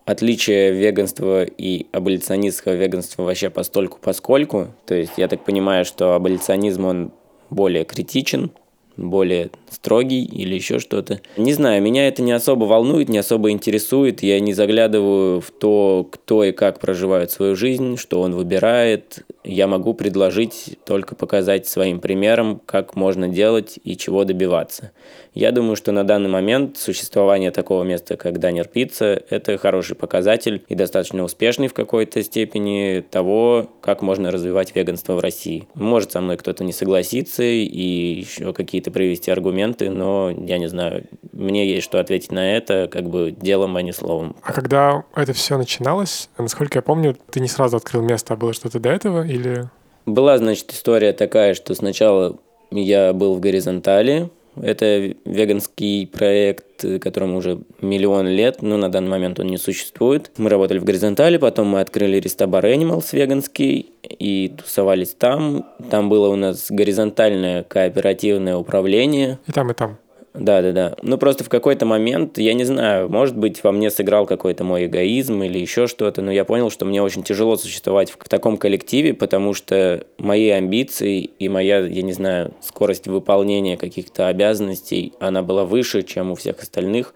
отличие 0.06 0.72
веганства 0.72 1.44
и 1.44 1.88
аболиционистского 1.91 2.74
веганства 2.74 3.24
вообще 3.24 3.50
постольку 3.50 4.00
поскольку. 4.02 4.68
То 4.86 4.96
есть 4.96 5.13
я 5.18 5.28
так 5.28 5.44
понимаю, 5.44 5.86
что 5.86 6.13
аболиционизм, 6.13 6.86
он 6.86 7.12
более 7.50 7.86
критичен, 7.86 8.52
более 8.97 9.49
строгий 9.69 10.23
или 10.23 10.55
еще 10.55 10.79
что-то. 10.79 11.19
Не 11.38 11.53
знаю, 11.53 11.81
меня 11.81 12.08
это 12.08 12.21
не 12.21 12.31
особо 12.31 12.65
волнует, 12.65 13.10
не 13.10 13.17
особо 13.17 13.51
интересует. 13.51 14.23
Я 14.23 14.39
не 14.39 14.53
заглядываю 14.53 15.41
в 15.41 15.51
то, 15.51 16.08
кто 16.10 16.43
и 16.43 16.51
как 16.51 16.79
проживает 16.79 17.31
свою 17.31 17.55
жизнь, 17.55 17.97
что 17.97 18.21
он 18.21 18.34
выбирает. 18.36 19.25
Я 19.43 19.67
могу 19.67 19.93
предложить 19.93 20.77
только 20.86 21.15
показать 21.15 21.67
своим 21.67 21.99
примером, 21.99 22.62
как 22.65 22.95
можно 22.95 23.27
делать 23.27 23.79
и 23.84 23.95
чего 23.97 24.23
добиваться. 24.23 24.91
Я 25.34 25.51
думаю, 25.51 25.75
что 25.75 25.91
на 25.91 26.05
данный 26.05 26.29
момент 26.29 26.77
существование 26.77 27.51
такого 27.51 27.84
места, 27.84 28.15
как 28.15 28.39
Данер 28.39 28.67
Пицца, 28.67 29.21
это 29.29 29.58
хороший 29.58 29.95
показатель 29.95 30.63
и 30.69 30.75
достаточно 30.75 31.23
успешный 31.23 31.67
в 31.67 31.73
какой-то 31.73 32.23
степени 32.23 33.03
того, 33.12 33.69
как 33.81 34.01
можно 34.01 34.31
развивать 34.31 34.73
веганство 34.75 35.13
в 35.13 35.19
России. 35.19 35.67
Может 35.75 36.13
со 36.13 36.21
мной 36.21 36.38
кто-то 36.38 36.63
не 36.63 36.71
согласится 36.71 37.43
и 37.43 38.19
еще 38.19 38.53
какие-то 38.86 38.91
привести 38.91 39.32
аргументы, 39.32 39.89
но 39.89 40.30
я 40.30 40.58
не 40.58 40.67
знаю, 40.67 41.06
мне 41.32 41.67
есть 41.67 41.86
что 41.86 42.00
ответить 42.00 42.32
на 42.32 42.56
это, 42.56 42.88
как 42.91 43.10
бы 43.10 43.32
делом, 43.32 43.76
а 43.76 43.82
не 43.82 43.91
словом. 43.91 44.36
А 44.43 44.54
когда 44.54 45.04
это 45.15 45.34
все 45.34 45.58
начиналось, 45.58 46.30
насколько 46.38 46.78
я 46.78 46.82
помню, 46.82 47.15
ты 47.32 47.39
не 47.39 47.48
сразу 47.48 47.78
открыл 47.78 48.02
место, 48.02 48.34
а 48.34 48.38
было 48.38 48.54
что-то 48.54 48.80
до 48.80 48.89
этого 48.89 49.26
или... 49.26 49.69
Была, 50.06 50.38
значит, 50.38 50.71
история 50.71 51.13
такая, 51.13 51.56
что 51.56 51.74
сначала 51.74 52.38
я 52.69 53.13
был 53.13 53.36
в 53.36 53.39
горизонтали, 53.39 54.30
это 54.62 55.13
веганский 55.26 56.08
проект, 56.08 56.86
которому 57.02 57.38
уже 57.38 57.60
миллион 57.82 58.28
лет, 58.28 58.62
но 58.62 58.78
на 58.78 58.89
данный 58.89 59.10
момент 59.10 59.39
он 59.39 59.48
не 59.48 59.58
существует. 59.58 60.32
Мы 60.38 60.50
работали 60.50 60.80
в 60.80 60.84
горизонтали, 60.84 61.38
потом 61.38 61.68
мы 61.68 61.82
открыли 61.82 62.20
Рестабар 62.20 62.65
Animals 62.65 63.08
веганский 63.12 63.91
и 64.04 64.54
тусовались 64.58 65.13
там. 65.13 65.65
Там 65.89 66.10
было 66.10 66.30
у 66.30 66.36
нас 66.36 66.68
горизонтальное 66.70 67.63
кооперативное 67.63 68.58
управление. 68.58 69.39
И 69.48 69.52
там, 69.52 69.72
и 69.72 69.74
там. 69.74 69.98
Да, 70.38 70.62
да, 70.62 70.71
да. 70.71 70.95
Ну 71.02 71.17
просто 71.17 71.43
в 71.43 71.50
какой-то 71.50 71.86
момент, 71.86 72.38
я 72.38 72.54
не 72.54 72.63
знаю, 72.63 73.10
может 73.10 73.38
быть, 73.38 73.63
во 73.63 73.71
мне 73.71 73.89
сыграл 73.89 74.26
какой-то 74.26 74.63
мой 74.63 74.86
эгоизм 74.86 75.41
или 75.43 75.60
еще 75.60 75.88
что-то, 75.88 76.21
но 76.21 76.32
я 76.32 76.45
понял, 76.45 76.69
что 76.69 76.86
мне 76.86 77.02
очень 77.02 77.24
тяжело 77.24 77.56
существовать 77.56 78.12
в, 78.12 78.17
таком 78.28 78.58
коллективе, 78.58 79.13
потому 79.13 79.54
что 79.54 80.06
мои 80.17 80.50
амбиции 80.50 81.21
и 81.21 81.48
моя, 81.48 81.80
я 81.80 82.02
не 82.02 82.13
знаю, 82.13 82.54
скорость 82.62 83.08
выполнения 83.08 83.78
каких-то 83.78 84.28
обязанностей, 84.28 85.13
она 85.19 85.41
была 85.41 85.65
выше, 85.65 86.04
чем 86.04 86.32
у 86.32 86.36
всех 86.36 86.60
остальных. 86.60 87.13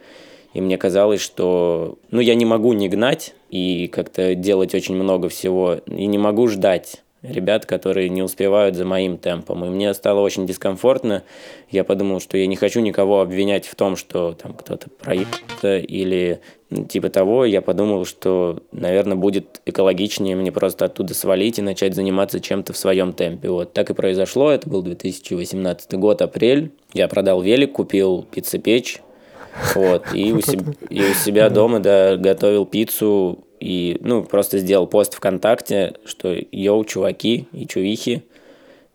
И 0.53 0.61
мне 0.61 0.77
казалось, 0.77 1.21
что 1.21 1.99
ну, 2.09 2.21
я 2.21 2.35
не 2.35 2.45
могу 2.45 2.73
не 2.73 2.89
гнать 2.89 3.35
и 3.49 3.87
как-то 3.87 4.33
делать 4.33 4.73
очень 4.73 4.95
много 4.95 5.29
всего, 5.29 5.75
и 5.85 6.05
не 6.05 6.17
могу 6.17 6.47
ждать 6.47 7.03
ребят, 7.21 7.65
которые 7.65 8.09
не 8.09 8.23
успевают 8.23 8.75
за 8.75 8.85
моим 8.85 9.17
темпом. 9.17 9.65
И 9.65 9.69
мне 9.69 9.93
стало 9.93 10.21
очень 10.21 10.47
дискомфортно. 10.47 11.23
Я 11.69 11.83
подумал, 11.83 12.19
что 12.19 12.37
я 12.37 12.47
не 12.47 12.55
хочу 12.55 12.79
никого 12.79 13.21
обвинять 13.21 13.65
в 13.67 13.75
том, 13.75 13.95
что 13.95 14.33
там 14.33 14.53
кто-то 14.53 14.89
проебался 14.89 15.77
или 15.77 16.39
типа 16.87 17.09
того. 17.09 17.45
Я 17.45 17.61
подумал, 17.61 18.05
что, 18.05 18.63
наверное, 18.71 19.17
будет 19.17 19.61
экологичнее 19.65 20.35
мне 20.35 20.51
просто 20.51 20.85
оттуда 20.85 21.13
свалить 21.13 21.59
и 21.59 21.63
начать 21.63 21.93
заниматься 21.93 22.39
чем-то 22.39 22.73
в 22.73 22.77
своем 22.77 23.13
темпе. 23.13 23.49
Вот 23.49 23.73
так 23.73 23.89
и 23.89 23.93
произошло. 23.93 24.51
Это 24.51 24.69
был 24.69 24.81
2018 24.81 25.93
год, 25.95 26.21
апрель. 26.21 26.71
Я 26.93 27.07
продал 27.07 27.41
велик, 27.41 27.73
купил 27.73 28.25
пиццепечь. 28.31 29.01
Вот, 29.75 30.13
и 30.13 30.31
у, 30.31 30.41
себя, 30.41 30.73
и 30.89 31.01
у 31.01 31.13
себя 31.13 31.49
дома 31.49 31.79
да, 31.79 32.15
готовил 32.15 32.65
пиццу 32.65 33.43
и, 33.59 33.97
ну, 34.01 34.23
просто 34.23 34.59
сделал 34.59 34.87
пост 34.87 35.13
ВКонтакте, 35.15 35.95
что 36.05 36.35
йоу, 36.51 36.85
чуваки 36.85 37.47
и 37.51 37.65
чувихи, 37.65 38.23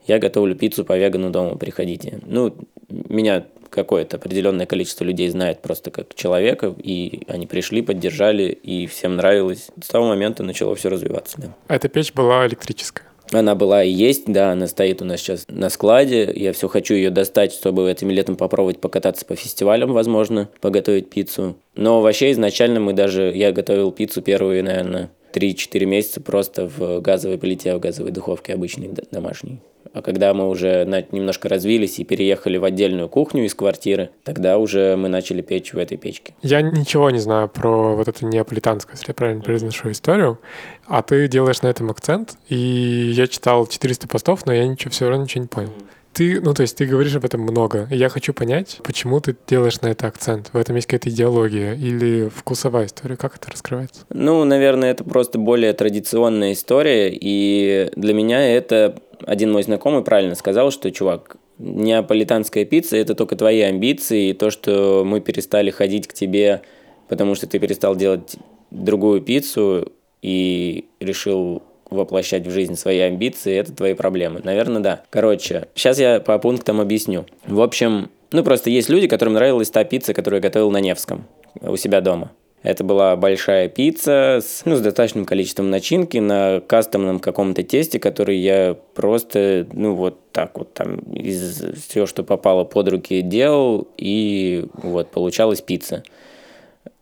я 0.06 0.18
готовлю 0.18 0.54
пиццу 0.54 0.84
по 0.84 0.96
вегану 0.98 1.30
дома, 1.30 1.56
приходите. 1.56 2.20
Ну, 2.26 2.54
меня 2.88 3.46
какое-то 3.70 4.16
определенное 4.16 4.66
количество 4.66 5.04
людей 5.04 5.28
знает 5.28 5.60
просто 5.60 5.90
как 5.90 6.14
человека, 6.14 6.74
и 6.78 7.22
они 7.26 7.46
пришли, 7.46 7.82
поддержали, 7.82 8.44
и 8.44 8.86
всем 8.86 9.16
нравилось. 9.16 9.70
С 9.82 9.88
того 9.88 10.06
момента 10.06 10.42
начало 10.42 10.76
все 10.76 10.90
развиваться. 10.90 11.40
Да. 11.40 11.54
Эта 11.68 11.88
печь 11.88 12.12
была 12.12 12.46
электрическая? 12.46 13.06
Она 13.30 13.54
была 13.54 13.82
и 13.82 13.90
есть, 13.90 14.24
да, 14.26 14.52
она 14.52 14.66
стоит 14.66 15.02
у 15.02 15.04
нас 15.04 15.20
сейчас 15.20 15.46
на 15.48 15.70
складе. 15.70 16.30
Я 16.34 16.52
все 16.52 16.68
хочу 16.68 16.94
ее 16.94 17.10
достать, 17.10 17.52
чтобы 17.52 17.90
этим 17.90 18.10
летом 18.10 18.36
попробовать 18.36 18.80
покататься 18.80 19.24
по 19.24 19.34
фестивалям, 19.34 19.92
возможно, 19.92 20.48
поготовить 20.60 21.10
пиццу. 21.10 21.56
Но 21.74 22.00
вообще 22.00 22.30
изначально 22.32 22.80
мы 22.80 22.92
даже, 22.92 23.32
я 23.34 23.52
готовил 23.52 23.92
пиццу 23.92 24.22
первые, 24.22 24.62
наверное, 24.62 25.10
3-4 25.32 25.84
месяца 25.84 26.20
просто 26.20 26.68
в 26.68 27.00
газовой 27.00 27.38
плите, 27.38 27.74
в 27.74 27.80
газовой 27.80 28.12
духовке 28.12 28.54
обычной 28.54 28.90
домашней. 29.10 29.60
А 29.94 30.02
когда 30.02 30.34
мы 30.34 30.48
уже 30.48 30.84
немножко 31.12 31.48
развились 31.48 32.00
и 32.00 32.04
переехали 32.04 32.56
в 32.56 32.64
отдельную 32.64 33.08
кухню 33.08 33.44
из 33.44 33.54
квартиры, 33.54 34.10
тогда 34.24 34.58
уже 34.58 34.96
мы 34.96 35.08
начали 35.08 35.40
печь 35.40 35.72
в 35.72 35.78
этой 35.78 35.96
печке. 35.96 36.34
Я 36.42 36.62
ничего 36.62 37.10
не 37.10 37.20
знаю 37.20 37.48
про 37.48 37.94
вот 37.94 38.08
это 38.08 38.26
неаполитанское, 38.26 38.96
если 38.96 39.08
я 39.08 39.14
правильно 39.14 39.42
произношу 39.42 39.92
историю, 39.92 40.40
а 40.86 41.02
ты 41.02 41.28
делаешь 41.28 41.62
на 41.62 41.68
этом 41.68 41.90
акцент, 41.90 42.36
и 42.48 42.56
я 42.56 43.28
читал 43.28 43.66
400 43.68 44.08
постов, 44.08 44.44
но 44.46 44.52
я 44.52 44.66
ничего, 44.66 44.90
все 44.90 45.08
равно 45.08 45.24
ничего 45.24 45.42
не 45.42 45.48
понял. 45.48 45.72
Ты, 46.14 46.40
ну, 46.40 46.54
то 46.54 46.62
есть 46.62 46.76
ты 46.76 46.86
говоришь 46.86 47.16
об 47.16 47.24
этом 47.24 47.40
много. 47.40 47.88
И 47.90 47.96
я 47.96 48.08
хочу 48.08 48.32
понять, 48.32 48.78
почему 48.84 49.20
ты 49.20 49.36
делаешь 49.48 49.80
на 49.80 49.88
это 49.88 50.06
акцент. 50.06 50.50
В 50.52 50.56
этом 50.56 50.76
есть 50.76 50.86
какая-то 50.86 51.10
идеология 51.10 51.74
или 51.74 52.28
вкусовая 52.28 52.86
история? 52.86 53.16
Как 53.16 53.36
это 53.36 53.50
раскрывается? 53.50 54.06
Ну, 54.10 54.44
наверное, 54.44 54.92
это 54.92 55.02
просто 55.02 55.38
более 55.38 55.72
традиционная 55.72 56.52
история. 56.52 57.10
И 57.12 57.90
для 57.96 58.14
меня 58.14 58.40
это 58.56 58.96
один 59.26 59.50
мой 59.50 59.64
знакомый 59.64 60.04
правильно 60.04 60.36
сказал, 60.36 60.70
что, 60.70 60.90
чувак, 60.92 61.36
неаполитанская 61.58 62.64
пицца– 62.64 62.96
это 62.98 63.14
только 63.14 63.34
твои 63.36 63.60
амбиции, 63.60 64.30
и 64.30 64.32
то, 64.34 64.50
что 64.50 65.02
мы 65.04 65.20
перестали 65.20 65.70
ходить 65.70 66.06
к 66.06 66.14
тебе, 66.14 66.62
потому 67.08 67.34
что 67.34 67.46
ты 67.46 67.58
перестал 67.58 67.96
делать 67.96 68.36
другую 68.70 69.20
пиццу 69.20 69.92
и 70.22 70.86
решил 71.00 71.62
воплощать 71.94 72.46
в 72.46 72.50
жизнь 72.50 72.76
свои 72.76 72.98
амбиции, 72.98 73.56
это 73.56 73.72
твои 73.72 73.94
проблемы. 73.94 74.40
Наверное, 74.44 74.82
да. 74.82 75.02
Короче, 75.10 75.68
сейчас 75.74 75.98
я 75.98 76.20
по 76.20 76.38
пунктам 76.38 76.80
объясню. 76.80 77.26
В 77.46 77.60
общем, 77.60 78.10
ну 78.32 78.42
просто 78.44 78.70
есть 78.70 78.88
люди, 78.88 79.08
которым 79.08 79.34
нравилась 79.34 79.70
та 79.70 79.84
пицца, 79.84 80.14
которую 80.14 80.38
я 80.38 80.42
готовил 80.42 80.70
на 80.70 80.80
Невском 80.80 81.24
у 81.62 81.76
себя 81.76 82.00
дома. 82.00 82.32
Это 82.64 82.82
была 82.82 83.14
большая 83.14 83.68
пицца 83.68 84.40
с, 84.42 84.62
ну, 84.64 84.76
с 84.76 84.80
достаточным 84.80 85.26
количеством 85.26 85.68
начинки 85.68 86.16
на 86.16 86.62
кастомном 86.66 87.20
каком-то 87.20 87.62
тесте, 87.62 87.98
который 87.98 88.38
я 88.38 88.74
просто, 88.94 89.66
ну, 89.70 89.94
вот 89.94 90.18
так 90.32 90.56
вот 90.56 90.72
там 90.72 90.96
из 91.12 91.62
все, 91.86 92.06
что 92.06 92.22
попало 92.22 92.64
под 92.64 92.88
руки, 92.88 93.20
делал, 93.20 93.86
и 93.98 94.64
вот 94.82 95.10
получалась 95.10 95.60
пицца. 95.60 96.04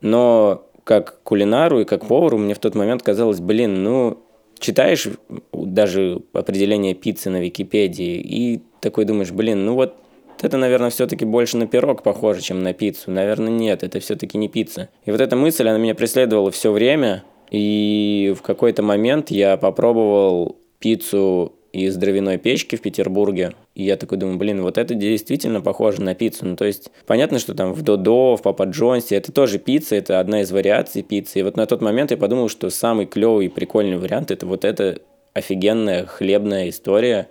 Но 0.01 0.67
как 0.83 1.23
кулинару 1.23 1.81
и 1.81 1.85
как 1.85 2.07
повару 2.07 2.39
мне 2.39 2.55
в 2.55 2.59
тот 2.59 2.75
момент 2.75 3.05
казалось, 3.05 3.39
блин, 3.39 3.85
ну, 3.85 4.19
читаешь 4.63 5.09
даже 5.53 6.23
определение 6.33 6.95
пиццы 6.95 7.29
на 7.29 7.41
Википедии 7.41 8.21
и 8.21 8.63
такой 8.81 9.05
думаешь, 9.05 9.33
блин, 9.33 9.67
ну 9.67 9.75
вот 9.75 9.97
это, 10.41 10.57
наверное, 10.57 10.91
все-таки 10.91 11.25
больше 11.25 11.57
на 11.57 11.67
пирог 11.67 12.03
похоже, 12.03 12.41
чем 12.41 12.63
на 12.63 12.73
пиццу. 12.73 13.11
Наверное, 13.11 13.51
нет, 13.51 13.85
это 13.85 14.01
все-таки 14.01 14.39
не 14.39 14.49
пицца. 14.49 14.89
И 15.05 15.11
вот 15.11 15.21
эта 15.21 15.37
мысль, 15.37 15.69
она 15.69 15.79
меня 15.79 15.95
преследовала 15.95 16.51
все 16.51 16.73
время, 16.73 17.25
и 17.51 18.35
в 18.37 18.43
какой-то 18.43 18.83
момент 18.83 19.31
я 19.31 19.57
попробовал 19.57 20.57
пиццу 20.79 21.53
из 21.73 21.97
дровяной 21.97 22.37
печки 22.39 22.77
в 22.77 22.83
Петербурге. 22.83 23.55
И 23.75 23.85
я 23.85 23.97
такой 23.97 24.19
думаю, 24.19 24.39
блин, 24.39 24.63
вот 24.63 24.77
это 24.79 24.95
действительно 24.95 25.61
похоже 25.61 26.03
на 26.03 26.15
пиццу. 26.15 26.47
Ну, 26.47 26.57
то 26.57 26.67
есть, 26.67 26.91
понятно, 27.07 27.39
что 27.39 27.55
там 27.55 27.73
в 27.73 27.83
Додо, 27.83 28.37
в 28.37 28.43
Папа 28.43 28.65
Джонсе, 28.65 29.17
это 29.17 29.33
тоже 29.33 29.59
пицца, 29.59 29.97
это 29.97 30.21
одна 30.21 30.43
из 30.43 30.53
вариаций 30.53 31.03
пиццы. 31.03 31.41
И 31.41 31.43
вот 31.43 31.57
на 31.57 31.67
тот 31.67 31.81
момент 31.81 32.11
я 32.11 32.17
подумал, 32.17 32.49
что 32.49 32.69
самый 32.71 33.07
клевый 33.07 33.47
и 33.47 33.49
прикольный 33.49 33.97
вариант– 33.97 34.31
это 34.33 34.47
вот 34.47 34.65
эта 34.65 34.99
офигенная 35.33 36.05
хлебная 36.05 36.69
история 36.69 37.29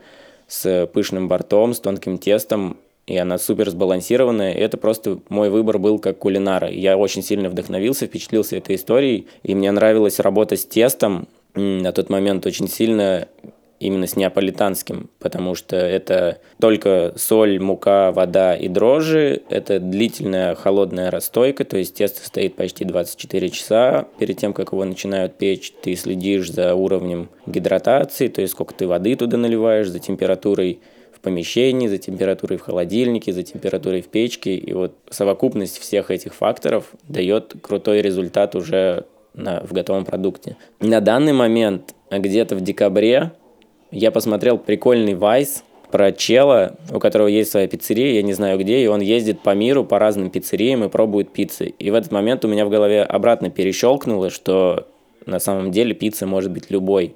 с 0.47 0.87
пышным 0.91 1.27
бортом, 1.27 1.73
с 1.73 1.79
тонким 1.79 2.17
тестом, 2.17 2.77
и 3.07 3.17
она 3.17 3.37
супер 3.37 3.69
сбалансированная. 3.69 4.53
И 4.53 4.59
это 4.59 4.77
просто 4.77 5.19
мой 5.29 5.49
выбор 5.49 5.77
был 5.77 5.99
как 5.99 6.17
кулинара. 6.17 6.69
Я 6.69 6.97
очень 6.97 7.21
сильно 7.21 7.49
вдохновился, 7.49 8.07
впечатлился 8.07 8.57
этой 8.57 8.75
историей, 8.75 9.27
и 9.43 9.53
мне 9.53 9.71
нравилась 9.71 10.19
работа 10.19 10.55
с 10.55 10.65
тестом. 10.65 11.27
На 11.53 11.91
тот 11.91 12.09
момент 12.09 12.45
очень 12.45 12.67
сильно 12.67 13.27
именно 13.81 14.07
с 14.07 14.15
неаполитанским, 14.15 15.09
потому 15.19 15.55
что 15.55 15.75
это 15.75 16.39
только 16.59 17.13
соль, 17.17 17.59
мука, 17.59 18.11
вода 18.11 18.55
и 18.55 18.67
дрожжи. 18.67 19.41
Это 19.49 19.79
длительная 19.79 20.55
холодная 20.55 21.11
расстойка, 21.11 21.65
то 21.65 21.77
есть 21.77 21.95
тесто 21.95 22.25
стоит 22.25 22.55
почти 22.55 22.85
24 22.85 23.49
часа 23.49 24.07
перед 24.19 24.37
тем, 24.37 24.53
как 24.53 24.71
его 24.71 24.85
начинают 24.85 25.37
печь. 25.37 25.73
Ты 25.81 25.95
следишь 25.95 26.51
за 26.51 26.75
уровнем 26.75 27.29
гидратации, 27.45 28.27
то 28.27 28.41
есть 28.41 28.53
сколько 28.53 28.73
ты 28.73 28.87
воды 28.87 29.15
туда 29.15 29.37
наливаешь, 29.37 29.89
за 29.89 29.99
температурой 29.99 30.79
помещении, 31.21 31.87
за 31.87 31.97
температурой 31.97 32.57
в 32.57 32.61
холодильнике, 32.61 33.31
за 33.31 33.43
температурой 33.43 34.01
в 34.01 34.07
печке. 34.07 34.55
И 34.55 34.73
вот 34.73 34.95
совокупность 35.09 35.77
всех 35.79 36.11
этих 36.11 36.33
факторов 36.33 36.91
дает 37.07 37.55
крутой 37.61 38.01
результат 38.01 38.55
уже 38.55 39.05
на, 39.33 39.61
в 39.61 39.71
готовом 39.71 40.05
продукте. 40.05 40.57
На 40.79 40.99
данный 40.99 41.33
момент, 41.33 41.95
где-то 42.09 42.55
в 42.55 42.61
декабре, 42.61 43.31
я 43.91 44.11
посмотрел 44.11 44.57
прикольный 44.57 45.15
вайс 45.15 45.63
про 45.91 46.11
чела, 46.11 46.77
у 46.93 46.99
которого 46.99 47.27
есть 47.27 47.51
своя 47.51 47.67
пиццерия, 47.67 48.13
я 48.13 48.21
не 48.21 48.33
знаю 48.33 48.57
где, 48.57 48.81
и 48.81 48.87
он 48.87 49.01
ездит 49.01 49.41
по 49.41 49.53
миру, 49.53 49.83
по 49.83 49.99
разным 49.99 50.29
пиццериям 50.29 50.83
и 50.83 50.89
пробует 50.89 51.31
пиццы. 51.31 51.73
И 51.77 51.91
в 51.91 51.93
этот 51.93 52.11
момент 52.11 52.45
у 52.45 52.47
меня 52.47 52.65
в 52.65 52.69
голове 52.69 53.03
обратно 53.03 53.49
перещелкнуло, 53.49 54.29
что 54.29 54.87
на 55.25 55.39
самом 55.39 55.71
деле 55.71 55.93
пицца 55.93 56.25
может 56.25 56.51
быть 56.51 56.71
любой 56.71 57.15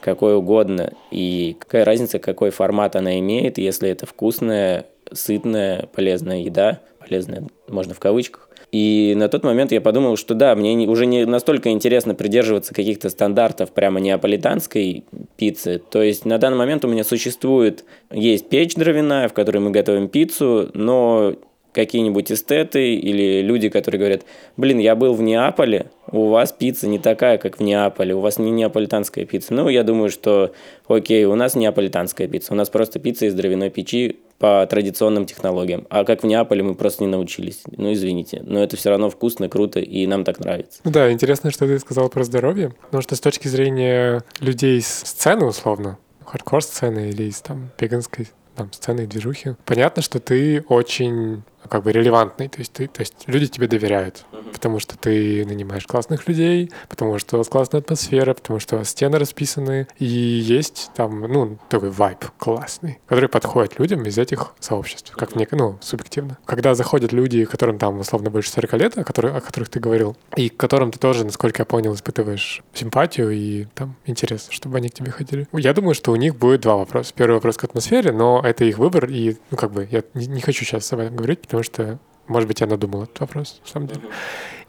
какой 0.00 0.36
угодно. 0.36 0.92
И 1.10 1.56
какая 1.58 1.84
разница, 1.84 2.18
какой 2.18 2.50
формат 2.50 2.94
она 2.94 3.18
имеет, 3.20 3.56
если 3.56 3.88
это 3.88 4.04
вкусная, 4.04 4.86
сытная, 5.10 5.88
полезная 5.94 6.40
еда, 6.40 6.80
полезная, 6.98 7.44
можно 7.68 7.94
в 7.94 8.00
кавычках. 8.00 8.43
И 8.74 9.14
на 9.16 9.28
тот 9.28 9.44
момент 9.44 9.70
я 9.70 9.80
подумал, 9.80 10.16
что 10.16 10.34
да, 10.34 10.56
мне 10.56 10.88
уже 10.88 11.06
не 11.06 11.26
настолько 11.26 11.70
интересно 11.70 12.16
придерживаться 12.16 12.74
каких-то 12.74 13.08
стандартов 13.08 13.70
прямо 13.70 14.00
неаполитанской 14.00 15.04
пиццы. 15.36 15.80
То 15.90 16.02
есть 16.02 16.24
на 16.24 16.38
данный 16.38 16.56
момент 16.56 16.84
у 16.84 16.88
меня 16.88 17.04
существует, 17.04 17.84
есть 18.10 18.48
печь 18.48 18.74
дровяная, 18.74 19.28
в 19.28 19.32
которой 19.32 19.58
мы 19.58 19.70
готовим 19.70 20.08
пиццу, 20.08 20.70
но 20.74 21.36
какие-нибудь 21.74 22.30
эстеты 22.32 22.94
или 22.94 23.42
люди, 23.42 23.68
которые 23.68 23.98
говорят, 23.98 24.22
блин, 24.56 24.78
я 24.78 24.94
был 24.94 25.14
в 25.14 25.22
Неаполе, 25.22 25.90
у 26.10 26.28
вас 26.28 26.52
пицца 26.52 26.86
не 26.86 26.98
такая, 26.98 27.36
как 27.38 27.58
в 27.58 27.62
Неаполе, 27.62 28.14
у 28.14 28.20
вас 28.20 28.38
не 28.38 28.50
неаполитанская 28.50 29.24
пицца. 29.24 29.52
Ну, 29.52 29.68
я 29.68 29.82
думаю, 29.82 30.10
что 30.10 30.52
окей, 30.86 31.24
у 31.24 31.34
нас 31.34 31.56
неаполитанская 31.56 32.28
пицца, 32.28 32.52
у 32.52 32.56
нас 32.56 32.70
просто 32.70 32.98
пицца 33.00 33.26
из 33.26 33.34
дровяной 33.34 33.70
печи 33.70 34.20
по 34.38 34.66
традиционным 34.66 35.26
технологиям. 35.26 35.86
А 35.90 36.04
как 36.04 36.22
в 36.22 36.26
Неаполе 36.26 36.62
мы 36.62 36.74
просто 36.74 37.04
не 37.04 37.10
научились. 37.10 37.62
Ну, 37.76 37.92
извините. 37.92 38.42
Но 38.44 38.62
это 38.62 38.76
все 38.76 38.90
равно 38.90 39.10
вкусно, 39.10 39.48
круто, 39.48 39.80
и 39.80 40.06
нам 40.06 40.24
так 40.24 40.38
нравится. 40.38 40.80
Да, 40.84 41.10
интересно, 41.10 41.50
что 41.50 41.66
ты 41.66 41.78
сказал 41.78 42.08
про 42.08 42.24
здоровье. 42.24 42.72
Потому 42.84 43.02
что 43.02 43.16
с 43.16 43.20
точки 43.20 43.48
зрения 43.48 44.22
людей 44.40 44.80
с 44.80 44.86
сцены, 44.86 45.46
условно, 45.46 45.98
хардкор-сцены 46.24 47.08
или 47.10 47.24
из 47.24 47.40
там 47.40 47.70
веганской 47.78 48.28
там, 48.54 48.72
сцены 48.72 49.06
движухи, 49.06 49.56
понятно, 49.64 50.02
что 50.02 50.20
ты 50.20 50.64
очень 50.68 51.42
как 51.68 51.82
бы 51.82 51.92
релевантный, 51.92 52.48
то 52.48 52.58
есть, 52.58 52.72
ты, 52.72 52.86
то 52.86 53.00
есть 53.00 53.14
люди 53.26 53.46
тебе 53.46 53.66
доверяют, 53.66 54.24
uh-huh. 54.32 54.52
потому 54.52 54.78
что 54.78 54.96
ты 54.96 55.44
нанимаешь 55.46 55.86
классных 55.86 56.28
людей, 56.28 56.70
потому 56.88 57.18
что 57.18 57.36
у 57.36 57.38
вас 57.38 57.48
классная 57.48 57.80
атмосфера, 57.80 58.34
потому 58.34 58.60
что 58.60 58.76
у 58.76 58.78
вас 58.78 58.90
стены 58.90 59.18
расписаны, 59.18 59.86
и 59.98 60.04
есть 60.04 60.90
там, 60.94 61.20
ну, 61.20 61.58
такой 61.68 61.90
вайб 61.90 62.24
классный, 62.38 62.98
который 63.06 63.28
подходит 63.28 63.78
людям 63.78 64.02
из 64.02 64.18
этих 64.18 64.54
сообществ, 64.60 65.12
как 65.12 65.34
мне, 65.34 65.46
ну, 65.50 65.78
субъективно. 65.80 66.38
Когда 66.44 66.74
заходят 66.74 67.12
люди, 67.12 67.44
которым 67.44 67.78
там 67.78 68.00
условно 68.00 68.30
больше 68.30 68.50
40 68.50 68.72
лет, 68.74 68.98
о 68.98 69.04
которых, 69.04 69.36
о 69.36 69.40
которых 69.40 69.68
ты 69.68 69.80
говорил, 69.80 70.16
и 70.36 70.48
к 70.48 70.56
которым 70.56 70.90
ты 70.90 70.98
тоже, 70.98 71.24
насколько 71.24 71.62
я 71.62 71.66
понял, 71.66 71.94
испытываешь 71.94 72.62
симпатию 72.72 73.30
и 73.30 73.66
там 73.74 73.96
интерес, 74.06 74.48
чтобы 74.50 74.78
они 74.78 74.88
к 74.88 74.94
тебе 74.94 75.10
ходили. 75.10 75.46
Я 75.52 75.72
думаю, 75.72 75.94
что 75.94 76.12
у 76.12 76.16
них 76.16 76.36
будет 76.36 76.60
два 76.62 76.76
вопроса. 76.76 77.12
Первый 77.14 77.34
вопрос 77.34 77.56
к 77.56 77.64
атмосфере, 77.64 78.12
но 78.12 78.40
это 78.44 78.64
их 78.64 78.78
выбор, 78.78 79.06
и, 79.06 79.36
ну, 79.50 79.56
как 79.56 79.72
бы, 79.72 79.88
я 79.90 80.02
не, 80.14 80.26
не 80.26 80.40
хочу 80.40 80.64
сейчас 80.64 80.92
об 80.92 81.00
этом 81.00 81.16
говорить, 81.16 81.40
потому 81.54 81.62
что, 81.62 81.98
может 82.26 82.48
быть, 82.48 82.60
я 82.60 82.66
надумал 82.66 83.04
этот 83.04 83.20
вопрос, 83.20 83.60
на 83.64 83.70
самом 83.70 83.86
деле. 83.88 84.00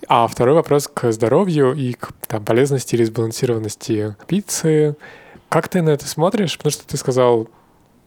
А 0.08 0.28
второй 0.28 0.54
вопрос 0.54 0.88
к 0.88 1.12
здоровью 1.12 1.74
и 1.74 1.94
к 1.94 2.12
там, 2.28 2.46
полезности 2.46 2.96
или 2.96 3.04
сбалансированности 3.04 4.16
пиццы. 4.28 4.96
Как 5.50 5.68
ты 5.68 5.82
на 5.82 5.90
это 5.90 6.08
смотришь? 6.08 6.58
Потому 6.58 6.72
что 6.72 6.86
ты 6.86 6.98
сказал, 6.98 7.48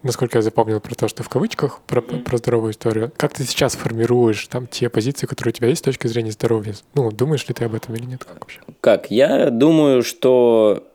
насколько 0.04 0.38
я 0.38 0.42
запомнил 0.42 0.80
про 0.80 0.94
то, 0.94 1.08
что 1.08 1.24
в 1.24 1.28
кавычках, 1.28 1.80
про, 1.86 2.02
про 2.02 2.36
здоровую 2.36 2.72
историю. 2.72 3.10
Как 3.16 3.32
ты 3.32 3.42
сейчас 3.44 3.74
формируешь 3.74 4.46
там 4.46 4.68
те 4.68 4.88
позиции, 4.88 5.26
которые 5.26 5.50
у 5.50 5.54
тебя 5.54 5.68
есть 5.68 5.80
с 5.80 5.82
точки 5.82 6.06
зрения 6.06 6.30
здоровья? 6.30 6.74
Ну, 6.94 7.10
думаешь 7.10 7.48
ли 7.48 7.54
ты 7.54 7.64
об 7.64 7.74
этом 7.74 7.96
или 7.96 8.04
нет? 8.04 8.24
Как 8.24 8.38
вообще? 8.40 8.60
Как? 8.80 9.10
Я 9.10 9.50
думаю, 9.50 10.04
что 10.04 10.87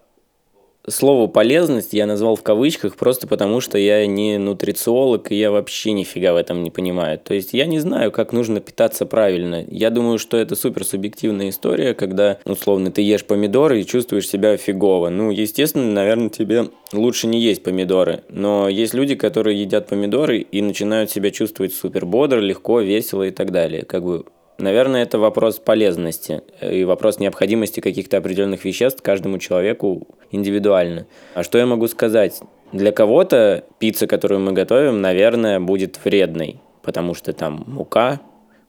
слово 0.88 1.28
полезность 1.28 1.94
я 1.94 2.06
назвал 2.06 2.36
в 2.36 2.44
кавычках 2.44 2.96
просто 2.96 3.28
потому, 3.28 3.62
что 3.62 3.78
я 3.78 4.06
не 4.06 4.38
нутрициолог, 4.38 5.32
и 5.32 5.36
я 5.36 5.52
вообще 5.52 5.94
нифига 5.94 6.34
в 6.34 6.38
этом 6.38 6.64
не 6.64 6.72
понимаю. 6.72 7.20
То 7.20 7.34
есть 7.34 7.54
я 7.54 7.66
не 7.66 7.80
знаю, 7.80 8.12
как 8.12 8.34
нужно 8.34 8.60
питаться 8.60 9.06
правильно. 9.06 9.66
Я 9.70 9.90
думаю, 9.90 10.18
что 10.18 10.38
это 10.38 10.56
супер 10.56 10.84
субъективная 10.84 11.50
история, 11.50 11.94
когда, 11.94 12.40
условно, 12.46 12.92
ты 12.92 13.02
ешь 13.02 13.26
помидоры 13.26 13.82
и 13.82 13.86
чувствуешь 13.86 14.28
себя 14.28 14.58
фигово. 14.58 15.10
Ну, 15.10 15.32
естественно, 15.32 15.92
наверное, 15.92 16.30
тебе 16.30 16.70
лучше 16.92 17.28
не 17.28 17.40
есть 17.40 17.64
помидоры. 17.64 18.24
Но 18.30 18.68
есть 18.70 18.94
люди, 18.94 19.16
которые 19.16 19.60
едят 19.60 19.88
помидоры 19.88 20.40
и 20.40 20.62
начинают 20.62 21.12
себя 21.12 21.32
чувствовать 21.32 21.74
супер 21.74 22.06
бодро, 22.06 22.40
легко, 22.40 22.82
весело 22.82 23.24
и 23.24 23.32
так 23.32 23.52
далее. 23.52 23.84
Как 23.84 24.04
бы 24.04 24.26
Наверное, 24.58 25.04
это 25.04 25.18
вопрос 25.18 25.60
полезности 25.60 26.42
и 26.62 26.84
вопрос 26.84 27.20
необходимости 27.20 27.80
каких-то 27.80 28.18
определенных 28.18 28.66
веществ 28.66 29.02
каждому 29.02 29.40
человеку 29.40 30.08
индивидуально. 30.32 31.08
А 31.34 31.44
что 31.44 31.58
я 31.58 31.66
могу 31.66 31.88
сказать? 31.88 32.42
Для 32.72 32.92
кого-то 32.92 33.64
пицца, 33.80 34.08
которую 34.08 34.42
мы 34.42 34.52
готовим, 34.52 35.02
наверное, 35.02 35.60
будет 35.60 36.00
вредной, 36.04 36.60
потому 36.82 37.14
что 37.14 37.34
там 37.34 37.64
мука, 37.68 38.20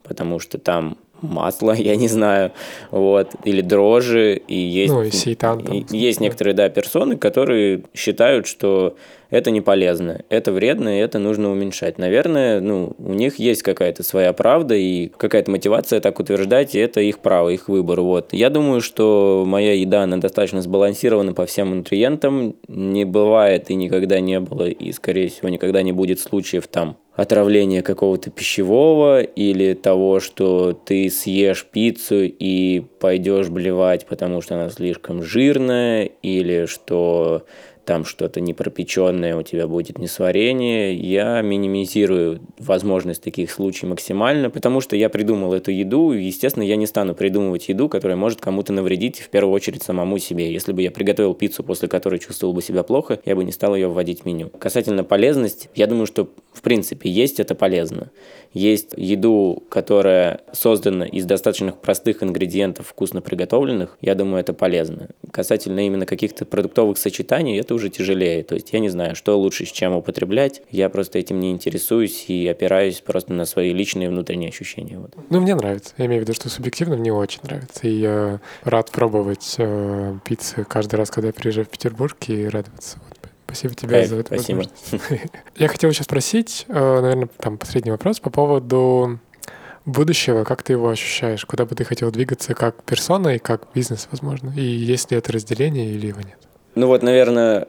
потому 0.03 0.38
что 0.38 0.59
там 0.59 0.99
масло, 1.20 1.73
я 1.77 1.97
не 1.97 2.09
знаю, 2.09 2.53
вот, 2.90 3.31
или 3.44 3.61
дрожжи, 3.61 4.37
и 4.37 4.57
есть... 4.57 4.92
Ну, 4.92 5.03
и 5.03 5.11
сейтан. 5.11 5.62
Там, 5.62 5.75
и, 5.75 5.85
есть 5.97 6.20
некоторые, 6.20 6.55
да, 6.55 6.68
персоны, 6.68 7.16
которые 7.16 7.85
считают, 7.94 8.47
что 8.47 8.97
это 9.35 9.51
не 9.51 9.61
полезно, 9.61 10.25
это 10.29 10.53
вредно, 10.53 10.97
и 10.97 11.01
это 11.01 11.18
нужно 11.18 11.51
уменьшать. 11.51 11.99
Наверное, 11.99 12.61
ну, 12.61 12.94
у 12.99 13.14
них 13.14 13.40
есть 13.40 13.64
какая-то 13.64 14.05
своя 14.05 14.33
правда 14.33 14.77
и 14.77 15.09
какая-то 15.09 15.51
мотивация 15.51 16.01
так 16.01 16.20
утверждать, 16.20 16.77
и 16.77 16.79
это 16.79 17.01
их 17.01 17.18
право, 17.18 17.49
их 17.49 17.68
выбор. 17.68 18.01
Вот. 18.01 18.33
Я 18.33 18.49
думаю, 18.49 18.81
что 18.81 19.42
моя 19.44 19.73
еда, 19.73 20.05
она 20.05 20.18
достаточно 20.18 20.62
сбалансирована 20.62 21.33
по 21.33 21.47
всем 21.47 21.77
нутриентам. 21.77 22.55
Не 22.68 23.05
бывает 23.05 23.70
и 23.70 23.75
никогда 23.75 24.20
не 24.20 24.38
было, 24.38 24.68
и, 24.68 24.92
скорее 24.92 25.29
всего, 25.29 25.49
никогда 25.49 25.83
не 25.83 25.90
будет 25.90 26.20
случаев 26.20 26.68
там 26.68 26.97
отравления 27.16 27.83
какого-то 27.83 28.31
пищевого 28.31 29.20
или 29.20 29.75
того, 29.75 30.18
что 30.20 30.73
ты 30.73 31.09
съешь 31.11 31.64
пиццу 31.64 32.25
и 32.25 32.83
пойдешь 32.99 33.49
блевать, 33.49 34.07
потому 34.07 34.40
что 34.40 34.55
она 34.55 34.68
слишком 34.68 35.23
жирная, 35.23 36.11
или 36.23 36.66
что 36.66 37.44
там 37.85 38.05
что-то 38.05 38.40
непропеченное, 38.40 39.37
у 39.37 39.42
тебя 39.42 39.66
будет 39.66 39.99
несварение, 39.99 40.94
я 40.94 41.40
минимизирую 41.42 42.40
возможность 42.59 43.23
таких 43.23 43.51
случаев 43.51 43.90
максимально, 43.90 44.51
потому 44.51 44.81
что 44.81 44.97
я 44.97 45.09
придумал 45.09 45.53
эту 45.55 45.70
еду, 45.70 46.12
и, 46.12 46.25
естественно, 46.25 46.62
я 46.62 46.77
не 46.77 46.87
стану 46.87 47.14
придумывать 47.14 47.68
еду, 47.68 47.88
которая 47.88 48.16
может 48.16 48.40
кому-то 48.40 48.73
навредить, 48.73 49.20
в 49.20 49.29
первую 49.29 49.55
очередь 49.55 49.83
самому 49.83 50.18
себе. 50.18 50.53
Если 50.53 50.73
бы 50.73 50.83
я 50.83 50.90
приготовил 50.90 51.35
пиццу, 51.35 51.62
после 51.62 51.88
которой 51.88 52.18
чувствовал 52.18 52.55
бы 52.55 52.62
себя 52.62 52.83
плохо, 52.83 53.20
я 53.25 53.37
бы 53.37 53.44
не 53.44 53.53
стал 53.53 53.75
ее 53.75 53.88
вводить 53.88 54.23
в 54.23 54.27
меню. 54.27 54.51
Касательно 54.59 55.05
полезности, 55.05 55.68
я 55.75 55.87
думаю, 55.87 56.07
что 56.07 56.29
в 56.55 56.62
принципе 56.62 57.11
есть 57.11 57.40
это 57.40 57.55
полезно. 57.55 58.11
Есть 58.53 58.95
еду, 58.97 59.64
которая 59.69 60.43
создана 60.53 61.05
из 61.05 61.25
достаточно 61.25 61.73
простых 61.73 62.23
ингредиентов, 62.23 62.87
вкусно 62.87 63.21
приготовленных, 63.21 63.99
я 64.01 64.14
думаю, 64.14 64.40
это 64.40 64.53
полезно. 64.53 65.09
Касательно 65.33 65.85
именно 65.85 66.07
каких-то 66.07 66.45
продуктовых 66.45 66.97
сочетаний, 66.97 67.59
это 67.59 67.75
уже 67.75 67.88
тяжелее. 67.88 68.45
То 68.45 68.55
есть 68.55 68.73
я 68.73 68.79
не 68.79 68.88
знаю, 68.88 69.17
что 69.17 69.37
лучше 69.37 69.67
с 69.67 69.73
чем 69.73 69.95
употреблять. 69.95 70.62
Я 70.71 70.88
просто 70.88 71.19
этим 71.19 71.40
не 71.40 71.51
интересуюсь 71.51 72.27
и 72.29 72.47
опираюсь 72.47 73.01
просто 73.01 73.33
на 73.33 73.45
свои 73.45 73.73
личные 73.73 74.09
внутренние 74.09 74.51
ощущения. 74.51 74.99
Вот. 74.99 75.12
Ну, 75.31 75.40
мне 75.40 75.57
нравится. 75.57 75.93
Я 75.99 76.07
имею 76.07 76.21
в 76.21 76.25
виду, 76.25 76.35
что 76.35 76.49
субъективно 76.49 76.97
мне 76.97 77.12
очень 77.12 77.40
нравится. 77.43 77.88
И 77.88 77.90
я 77.90 78.40
рад 78.62 78.93
пробовать 78.93 79.57
э, 79.59 80.17
пиццы 80.25 80.64
каждый 80.69 80.95
раз, 80.95 81.11
когда 81.11 81.29
я 81.29 81.33
приезжаю 81.33 81.67
в 81.67 81.71
Петербург 81.71 82.17
и 82.29 82.47
радоваться. 82.47 82.99
Спасибо 83.55 83.75
тебе 83.77 83.90
Кайф, 83.90 84.09
за 84.09 84.17
эту 84.17 84.35
спасибо. 84.35 84.64
Я 85.57 85.69
хотел 85.69 85.90
еще 85.90 86.03
спросить, 86.03 86.64
э, 86.67 87.01
наверное, 87.01 87.29
там 87.38 87.57
последний 87.57 87.93
вопрос 87.93 88.19
по 88.19 88.31
поводу 88.31 89.21
будущего, 89.87 90.43
как 90.43 90.64
ты 90.64 90.73
его 90.73 90.88
ощущаешь? 90.88 91.45
Куда 91.45 91.64
бы 91.64 91.77
ты 91.77 91.85
хотел 91.85 92.11
двигаться 92.11 92.55
как 92.55 92.83
персона 92.83 93.37
и 93.37 93.38
как 93.38 93.69
бизнес, 93.73 94.09
возможно? 94.11 94.53
И 94.57 94.62
есть 94.62 95.12
ли 95.12 95.19
это 95.19 95.31
разделение 95.31 95.88
или 95.88 96.09
его 96.09 96.21
нет? 96.21 96.38
Ну 96.75 96.88
вот, 96.88 97.05
наверное, 97.05 97.69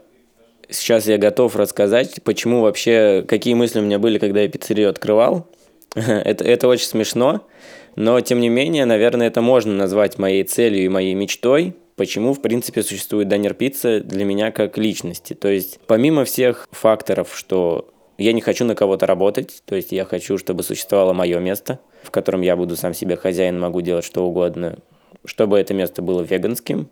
сейчас 0.70 1.06
я 1.06 1.20
готов 1.20 1.56
рассказать, 1.56 2.20
почему 2.24 2.62
вообще, 2.62 3.24
какие 3.28 3.54
мысли 3.54 3.80
у 3.80 3.84
меня 3.84 4.00
были, 4.00 4.18
когда 4.18 4.42
я 4.42 4.50
пиццерию 4.50 4.90
открывал. 4.90 5.48
это, 5.96 6.44
это 6.44 6.68
очень 6.68 6.88
смешно, 6.88 7.48
но 7.96 8.20
тем 8.22 8.40
не 8.40 8.50
менее, 8.50 8.86
наверное, 8.86 9.28
это 9.28 9.42
можно 9.42 9.72
назвать 9.74 10.18
моей 10.18 10.44
целью 10.46 10.84
и 10.84 10.90
моей 10.90 11.14
мечтой. 11.14 11.76
Почему, 11.96 12.34
в 12.34 12.42
принципе, 12.42 12.84
существует 12.84 13.30
Данер 13.30 13.54
Пицца 13.54 14.02
для 14.02 14.26
меня 14.26 14.52
как 14.52 14.78
личности? 14.78 15.34
То 15.34 15.48
есть, 15.48 15.80
помимо 15.88 16.26
всех 16.26 16.68
факторов, 16.72 17.34
что 17.34 17.88
я 18.18 18.34
не 18.34 18.42
хочу 18.42 18.66
на 18.66 18.76
кого-то 18.76 19.06
работать, 19.06 19.64
то 19.66 19.76
есть 19.76 19.94
я 19.94 20.04
хочу, 20.04 20.38
чтобы 20.38 20.64
существовало 20.64 21.14
мое 21.14 21.40
место, 21.40 21.80
в 22.04 22.12
котором 22.12 22.42
я 22.42 22.58
буду 22.58 22.76
сам 22.76 22.94
себе 22.94 23.16
хозяин, 23.16 23.58
могу 23.58 23.80
делать 23.80 24.04
что 24.04 24.26
угодно, 24.26 24.80
чтобы 25.24 25.58
это 25.58 25.74
место 25.74 26.02
было 26.02 26.22
веганским, 26.22 26.90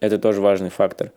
это 0.00 0.18
тоже 0.18 0.40
важный 0.40 0.70
фактор. 0.70 1.12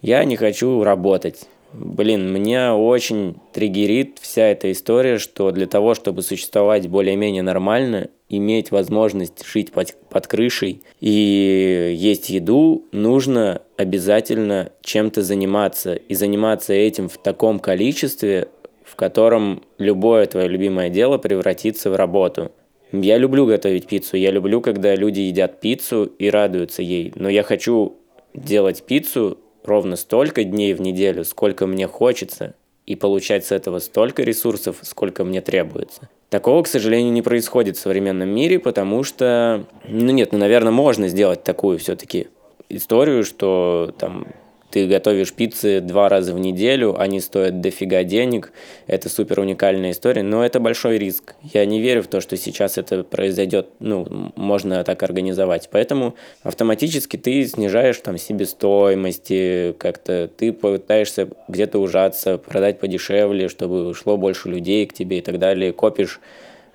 Я 0.00 0.24
не 0.24 0.34
хочу 0.34 0.82
работать. 0.82 1.46
Блин, 1.72 2.30
меня 2.30 2.76
очень 2.76 3.36
триггерит 3.52 4.18
вся 4.20 4.48
эта 4.48 4.70
история, 4.70 5.18
что 5.18 5.50
для 5.52 5.66
того, 5.66 5.94
чтобы 5.94 6.22
существовать 6.22 6.88
более-менее 6.88 7.42
нормально, 7.42 8.10
иметь 8.28 8.70
возможность 8.70 9.46
жить 9.46 9.72
под, 9.72 9.94
под 10.10 10.26
крышей 10.26 10.82
и 11.00 11.94
есть 11.96 12.28
еду, 12.28 12.84
нужно 12.92 13.62
обязательно 13.76 14.72
чем-то 14.82 15.22
заниматься. 15.22 15.94
И 15.94 16.14
заниматься 16.14 16.74
этим 16.74 17.08
в 17.08 17.16
таком 17.16 17.58
количестве, 17.58 18.48
в 18.84 18.94
котором 18.94 19.62
любое 19.78 20.26
твое 20.26 20.48
любимое 20.48 20.90
дело 20.90 21.16
превратится 21.16 21.90
в 21.90 21.96
работу. 21.96 22.52
Я 22.92 23.16
люблю 23.16 23.46
готовить 23.46 23.86
пиццу, 23.86 24.18
я 24.18 24.30
люблю, 24.30 24.60
когда 24.60 24.94
люди 24.94 25.20
едят 25.20 25.60
пиццу 25.60 26.04
и 26.04 26.28
радуются 26.28 26.82
ей, 26.82 27.12
но 27.14 27.30
я 27.30 27.42
хочу 27.42 27.96
делать 28.34 28.82
пиццу 28.82 29.38
ровно 29.64 29.96
столько 29.96 30.44
дней 30.44 30.74
в 30.74 30.80
неделю, 30.80 31.24
сколько 31.24 31.66
мне 31.66 31.86
хочется, 31.86 32.54
и 32.86 32.96
получать 32.96 33.46
с 33.46 33.52
этого 33.52 33.78
столько 33.78 34.22
ресурсов, 34.22 34.76
сколько 34.82 35.24
мне 35.24 35.40
требуется. 35.40 36.08
Такого, 36.30 36.62
к 36.62 36.66
сожалению, 36.66 37.12
не 37.12 37.22
происходит 37.22 37.76
в 37.76 37.80
современном 37.80 38.28
мире, 38.28 38.58
потому 38.58 39.04
что, 39.04 39.64
ну 39.86 40.10
нет, 40.12 40.32
ну, 40.32 40.38
наверное, 40.38 40.72
можно 40.72 41.08
сделать 41.08 41.44
такую 41.44 41.78
все-таки 41.78 42.28
историю, 42.68 43.24
что 43.24 43.94
там 43.98 44.26
ты 44.72 44.86
готовишь 44.86 45.34
пиццы 45.34 45.80
два 45.80 46.08
раза 46.08 46.32
в 46.32 46.38
неделю, 46.38 46.98
они 46.98 47.20
стоят 47.20 47.60
дофига 47.60 48.04
денег, 48.04 48.52
это 48.86 49.10
супер 49.10 49.40
уникальная 49.40 49.90
история, 49.90 50.22
но 50.22 50.44
это 50.44 50.60
большой 50.60 50.96
риск. 50.98 51.34
Я 51.42 51.66
не 51.66 51.80
верю 51.80 52.02
в 52.02 52.06
то, 52.06 52.22
что 52.22 52.38
сейчас 52.38 52.78
это 52.78 53.04
произойдет, 53.04 53.68
ну, 53.80 54.32
можно 54.34 54.82
так 54.82 55.02
организовать. 55.02 55.68
Поэтому 55.70 56.14
автоматически 56.42 57.18
ты 57.18 57.44
снижаешь 57.44 57.98
там 57.98 58.16
себестоимости, 58.16 59.74
как-то 59.78 60.30
ты 60.34 60.54
пытаешься 60.54 61.28
где-то 61.48 61.78
ужаться, 61.78 62.38
продать 62.38 62.80
подешевле, 62.80 63.48
чтобы 63.48 63.94
шло 63.94 64.16
больше 64.16 64.48
людей 64.48 64.86
к 64.86 64.94
тебе 64.94 65.18
и 65.18 65.20
так 65.20 65.38
далее, 65.38 65.74
копишь 65.74 66.18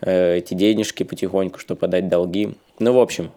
э, 0.01 0.37
эти 0.37 0.53
денежки 0.53 1.01
потихоньку, 1.01 1.57
чтобы 1.59 1.79
подать 1.79 2.07
долги. 2.07 2.51
Ну, 2.77 2.93
в 2.93 2.99
общем, 2.99 3.31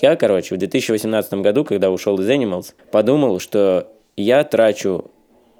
я, 0.00 0.14
короче, 0.14 0.54
в 0.54 0.58
2018 0.58 1.34
году, 1.34 1.64
когда 1.64 1.90
ушел 1.90 2.20
из 2.20 2.28
Animals, 2.28 2.74
подумал, 2.90 3.40
что 3.40 3.88
я 4.16 4.44
трачу, 4.44 5.10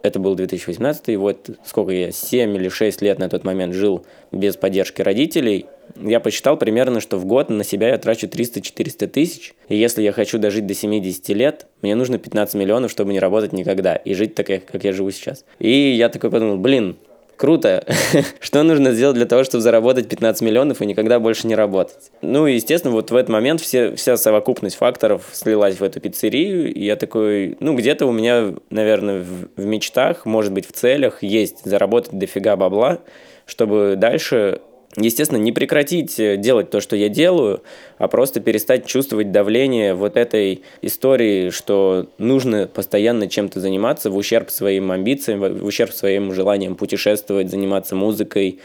это 0.03 0.19
был 0.19 0.35
2018, 0.35 1.17
вот 1.17 1.51
сколько 1.65 1.93
я, 1.93 2.13
7 2.13 2.57
или 2.57 2.69
6 2.69 3.03
лет 3.03 3.19
на 3.19 3.29
тот 3.29 3.45
момент 3.45 3.75
жил 3.75 4.05
без 4.33 4.57
поддержки 4.57 5.03
родителей, 5.03 5.67
я 5.97 6.21
посчитал 6.21 6.57
примерно, 6.57 7.01
что 7.01 7.19
в 7.19 7.25
год 7.25 7.51
на 7.51 7.65
себя 7.65 7.89
я 7.89 7.99
трачу 7.99 8.27
300-400 8.27 9.07
тысяч. 9.07 9.55
И 9.69 9.77
если 9.77 10.03
я 10.03 10.13
хочу 10.13 10.39
дожить 10.39 10.67
до 10.67 10.75
70 10.75 11.29
лет, 11.31 11.67
мне 11.83 11.95
нужно 11.95 12.19
15 12.19 12.55
миллионов, 12.55 12.91
чтобы 12.91 13.13
не 13.13 13.21
работать 13.21 13.53
никогда 13.53 13.97
и 13.97 14.15
жить 14.15 14.35
так, 14.35 14.47
как 14.47 14.85
я 14.85 14.93
живу 14.93 15.11
сейчас. 15.11 15.45
И 15.59 15.71
я 15.71 16.09
такой 16.09 16.31
подумал, 16.31 16.57
блин, 16.59 16.97
Круто. 17.37 17.85
Что 18.41 18.63
нужно 18.63 18.93
сделать 18.93 19.17
для 19.17 19.27
того, 19.27 19.45
чтобы 19.45 19.63
заработать 19.63 20.09
15 20.09 20.43
миллионов 20.43 20.81
и 20.81 20.87
никогда 20.87 21.19
больше 21.19 21.47
не 21.47 21.55
работать? 21.55 22.11
Ну, 22.23 22.47
и, 22.47 22.55
естественно, 22.55 22.93
вот 22.93 23.11
в 23.11 23.17
этот 23.17 23.29
момент 23.29 23.61
все, 23.61 23.95
вся 23.97 24.17
совокупность 24.17 24.77
факторов 24.77 25.29
слилась 25.33 25.81
в 25.81 25.83
эту 25.83 26.01
пиццерию, 26.01 26.73
и 26.73 26.85
я 26.85 26.97
такой, 26.97 27.57
ну, 27.61 27.75
где-то 27.75 28.07
у 28.07 28.13
меня, 28.13 28.55
наверное, 28.71 29.21
в, 29.21 29.61
в 29.61 29.65
мечтах, 29.65 30.27
может 30.27 30.53
быть, 30.53 30.67
в 30.67 30.73
целях 30.73 31.23
есть 31.23 31.65
заработать 31.65 32.13
дофига 32.13 32.57
бабла, 32.57 33.01
чтобы 33.47 33.95
дальше 33.97 34.61
естественно, 34.97 35.39
не 35.39 35.53
прекратить 35.53 36.19
э, 36.19 36.37
делать 36.37 36.71
то, 36.71 36.81
что 36.81 36.97
я 36.97 37.09
делаю, 37.09 37.63
а 37.99 38.09
просто 38.09 38.41
перестать 38.41 38.87
чувствовать 38.87 39.33
давление 39.33 39.95
вот 39.95 40.17
этой 40.17 40.63
истории, 40.83 41.51
что 41.51 42.09
нужно 42.19 42.67
постоянно 42.67 43.29
чем-то 43.29 43.61
заниматься 43.61 44.11
в 44.11 44.17
ущерб 44.17 44.51
своим 44.51 44.91
амбициям, 44.91 45.41
в 45.41 45.65
ущерб 45.65 45.93
своим 45.93 46.33
желаниям 46.33 46.77
путешествовать, 46.77 47.51
заниматься 47.51 47.97
музыкой, 47.97 48.61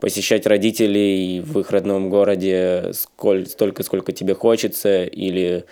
посещать 0.00 0.46
родителей 0.46 1.40
в 1.40 1.60
их 1.60 1.70
родном 1.70 2.10
городе 2.10 2.90
сколь, 2.92 3.46
столько, 3.46 3.82
сколько 3.82 4.12
тебе 4.12 4.34
хочется, 4.34 5.04
или 5.04 5.64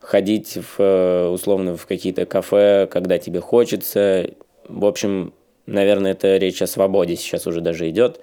ходить 0.00 0.56
в, 0.56 0.80
э, 0.80 1.28
условно 1.28 1.76
в 1.76 1.86
какие-то 1.86 2.26
кафе, 2.26 2.88
когда 2.90 3.18
тебе 3.18 3.40
хочется. 3.40 4.30
В 4.68 4.84
общем, 4.84 5.32
наверное, 5.66 6.12
это 6.12 6.36
речь 6.36 6.62
о 6.62 6.66
свободе 6.66 7.16
сейчас 7.16 7.46
уже 7.46 7.60
даже 7.60 7.88
идет, 7.88 8.20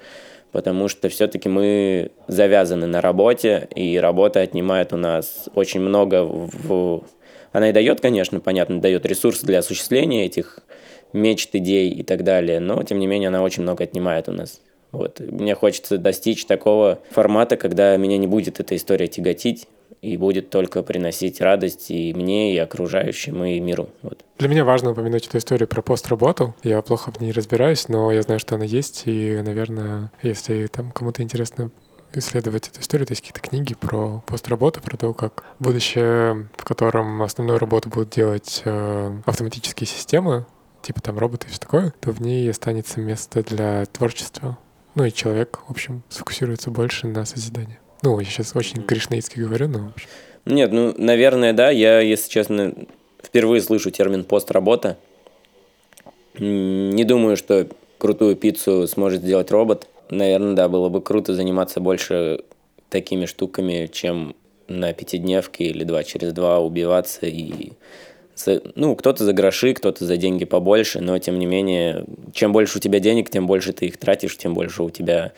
потому 0.56 0.88
что 0.88 1.10
все-таки 1.10 1.50
мы 1.50 2.12
завязаны 2.30 2.88
на 2.88 3.02
работе, 3.02 3.68
и 3.76 3.98
работа 3.98 4.39
отнимает 4.39 4.94
у 4.94 4.96
нас 4.96 5.50
очень 5.54 5.82
много 5.82 6.24
в... 6.24 7.04
Она 7.52 7.72
и 7.72 7.74
дает, 7.74 8.00
конечно, 8.00 8.39
понятно, 8.39 8.80
дает 8.80 9.06
ресурс 9.06 9.41
для 9.41 9.60
осуществления 9.60 10.26
этих 10.26 10.60
мечт, 11.12 11.50
идей 11.56 11.89
и 11.89 12.04
так 12.04 12.24
далее, 12.24 12.62
но, 12.62 12.82
тем 12.84 13.00
не 13.00 13.08
менее, 13.08 13.28
она 13.28 13.44
очень 13.44 13.63
много 13.63 13.84
отнимает 13.84 14.30
у 14.30 14.32
нас. 14.32 14.62
Вот. 14.94 15.20
Мне 15.20 15.56
хочется 15.56 15.98
достичь 15.98 16.46
такого 16.46 17.00
формата, 17.12 17.58
когда 17.58 17.98
меня 17.98 18.18
не 18.18 18.28
будет 18.28 18.62
эта 18.62 18.78
история 18.78 19.08
тяготить, 19.08 19.68
и 20.06 20.18
будет 20.18 20.50
только 20.50 20.84
приносить 20.84 21.41
радость 21.41 21.89
и 21.89 22.13
мне, 22.13 22.54
и 22.54 22.58
окружающим, 22.58 23.44
и 23.44 23.60
миру. 23.60 23.89
Вот. 24.02 24.24
Для 24.38 24.50
меня 24.50 24.65
важно 24.65 24.91
упомянуть 24.91 25.28
эту 25.28 25.38
историю 25.38 25.68
про 25.68 25.82
постработу. 25.82 26.56
Я 26.63 26.82
плохо 26.82 27.12
в 27.12 27.20
ней 27.22 27.32
разбираюсь, 27.32 27.88
но 27.88 28.12
я 28.12 28.22
знаю, 28.22 28.39
что 28.39 28.56
она 28.56 28.65
есть, 28.65 29.04
и, 29.06 29.41
наверное, 29.44 30.12
если 30.22 30.68
там 30.68 30.91
кому-то 30.91 31.24
интересно 31.24 31.72
исследовать 32.13 32.70
эту 32.70 32.82
историю, 32.82 33.08
то 33.08 33.12
есть 33.12 33.22
какие-то 33.22 33.41
книги 33.41 33.74
про 33.74 34.24
постработу, 34.26 34.82
про 34.82 34.98
то, 34.98 35.13
как 35.13 35.44
будущее, 35.60 36.48
в 36.56 36.63
котором 36.63 37.22
основную 37.22 37.60
работу 37.60 37.89
будут 37.89 38.12
делать 38.12 38.62
э, 38.65 39.18
автоматические 39.26 39.88
системы, 39.88 40.46
типа 40.82 41.02
там 41.02 41.18
роботы 41.18 41.48
и 41.48 41.50
все 41.50 41.60
такое, 41.60 41.94
то 42.00 42.12
в 42.12 42.22
ней 42.22 42.50
останется 42.50 43.00
место 43.02 43.44
для 43.44 43.86
творчества. 43.86 44.58
Ну 44.94 45.04
и 45.04 45.12
человек, 45.12 45.60
в 45.68 45.72
общем, 45.72 46.04
сфокусируется 46.10 46.72
больше 46.72 47.08
на 47.08 47.26
созидании. 47.26 47.80
Ну, 48.06 48.20
я 48.20 48.26
сейчас 48.26 48.56
очень 48.56 48.84
кришнаитски 48.84 49.39
говорю, 49.39 49.68
но... 49.68 49.91
Нет, 50.46 50.72
ну, 50.72 50.94
наверное, 50.96 51.54
да. 51.54 51.72
Я, 51.72 52.02
если 52.02 52.30
честно, 52.30 52.72
впервые 53.20 53.63
слышу 53.63 53.89
термин 53.89 54.24
«постработа». 54.24 54.98
Не 56.38 57.04
думаю, 57.04 57.36
что 57.36 57.68
крутую 57.98 58.36
пиццу 58.36 58.88
сможет 58.88 59.24
сделать 59.24 59.50
робот. 59.50 59.88
Наверное, 60.12 60.54
да, 60.54 60.70
было 60.70 60.89
бы 60.89 61.02
круто 61.02 61.34
заниматься 61.34 61.80
больше 61.80 62.44
такими 62.89 63.26
штуками, 63.26 63.89
чем 63.91 64.36
на 64.68 64.94
пятидневке 64.94 65.63
или 65.63 65.84
два 65.84 66.04
через 66.04 66.32
два 66.32 66.60
убиваться 66.60 67.26
и 67.26 67.74
ну, 68.76 68.96
кто-то 68.96 69.24
за 69.24 69.34
гроши, 69.34 69.74
кто-то 69.74 70.06
за 70.06 70.18
деньги 70.18 70.46
побольше, 70.46 71.00
но 71.00 71.18
тем 71.18 71.39
не 71.39 71.46
менее, 71.46 72.06
чем 72.34 72.52
больше 72.52 72.78
у 72.78 72.82
тебя 72.82 73.00
денег, 73.00 73.30
тем 73.30 73.48
больше 73.48 73.72
ты 73.74 73.88
их 73.88 73.98
тратишь, 73.98 74.38
тем 74.38 74.54
больше 74.54 74.84
у 74.84 74.89
тебя 74.89 75.32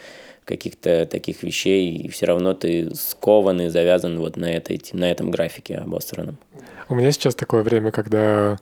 каких-то 0.47 1.05
таких 1.05 1.43
вещей, 1.43 1.97
и 1.97 2.07
все 2.07 2.25
равно 2.25 2.53
ты 2.53 2.89
скован 2.95 3.61
и 3.61 3.67
завязан 3.67 4.17
вот 4.17 4.37
на, 4.37 4.45
этой, 4.45 4.81
на 4.93 5.11
этом 5.11 5.29
графике 5.29 5.75
обосранном. 5.75 6.37
У 6.89 6.95
меня 6.95 7.11
сейчас 7.11 7.35
такое 7.35 7.63
время, 7.63 7.91
когда 7.91 8.57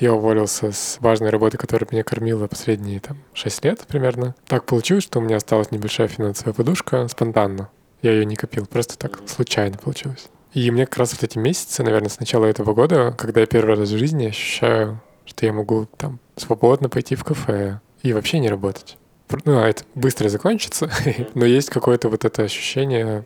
я 0.00 0.14
уволился 0.14 0.72
с 0.72 0.96
важной 1.00 1.30
работы, 1.30 1.58
которая 1.58 1.88
меня 1.90 2.02
кормила 2.04 2.46
последние 2.46 3.00
там, 3.00 3.18
6 3.34 3.64
лет 3.64 3.80
примерно. 3.86 4.34
Так 4.46 4.64
получилось, 4.64 5.04
что 5.04 5.18
у 5.18 5.22
меня 5.22 5.36
осталась 5.36 5.70
небольшая 5.70 6.08
финансовая 6.08 6.54
подушка 6.54 7.06
спонтанно. 7.08 7.70
Я 8.02 8.12
ее 8.12 8.24
не 8.24 8.36
копил, 8.36 8.66
просто 8.66 8.98
так 8.98 9.20
случайно 9.26 9.76
получилось. 9.78 10.28
И 10.54 10.70
мне 10.70 10.86
как 10.86 10.96
раз 10.96 11.12
вот 11.12 11.22
эти 11.22 11.36
месяцы, 11.38 11.82
наверное, 11.82 12.08
с 12.08 12.18
начала 12.18 12.46
этого 12.46 12.72
года, 12.72 13.14
когда 13.16 13.40
я 13.40 13.46
первый 13.46 13.76
раз 13.76 13.90
в 13.90 13.98
жизни 13.98 14.26
ощущаю, 14.26 15.02
что 15.26 15.44
я 15.44 15.52
могу 15.52 15.86
там 15.98 16.18
свободно 16.36 16.88
пойти 16.88 17.14
в 17.14 17.24
кафе 17.24 17.80
и 18.02 18.12
вообще 18.14 18.38
не 18.38 18.48
работать 18.48 18.96
ну, 19.44 19.58
а 19.58 19.68
это 19.68 19.84
быстро 19.94 20.28
закончится, 20.28 20.90
но 21.34 21.44
есть 21.44 21.70
какое-то 21.70 22.08
вот 22.08 22.24
это 22.24 22.42
ощущение 22.42 23.24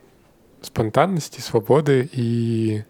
спонтанности, 0.63 1.41
свободы 1.41 2.09
и 2.13 2.85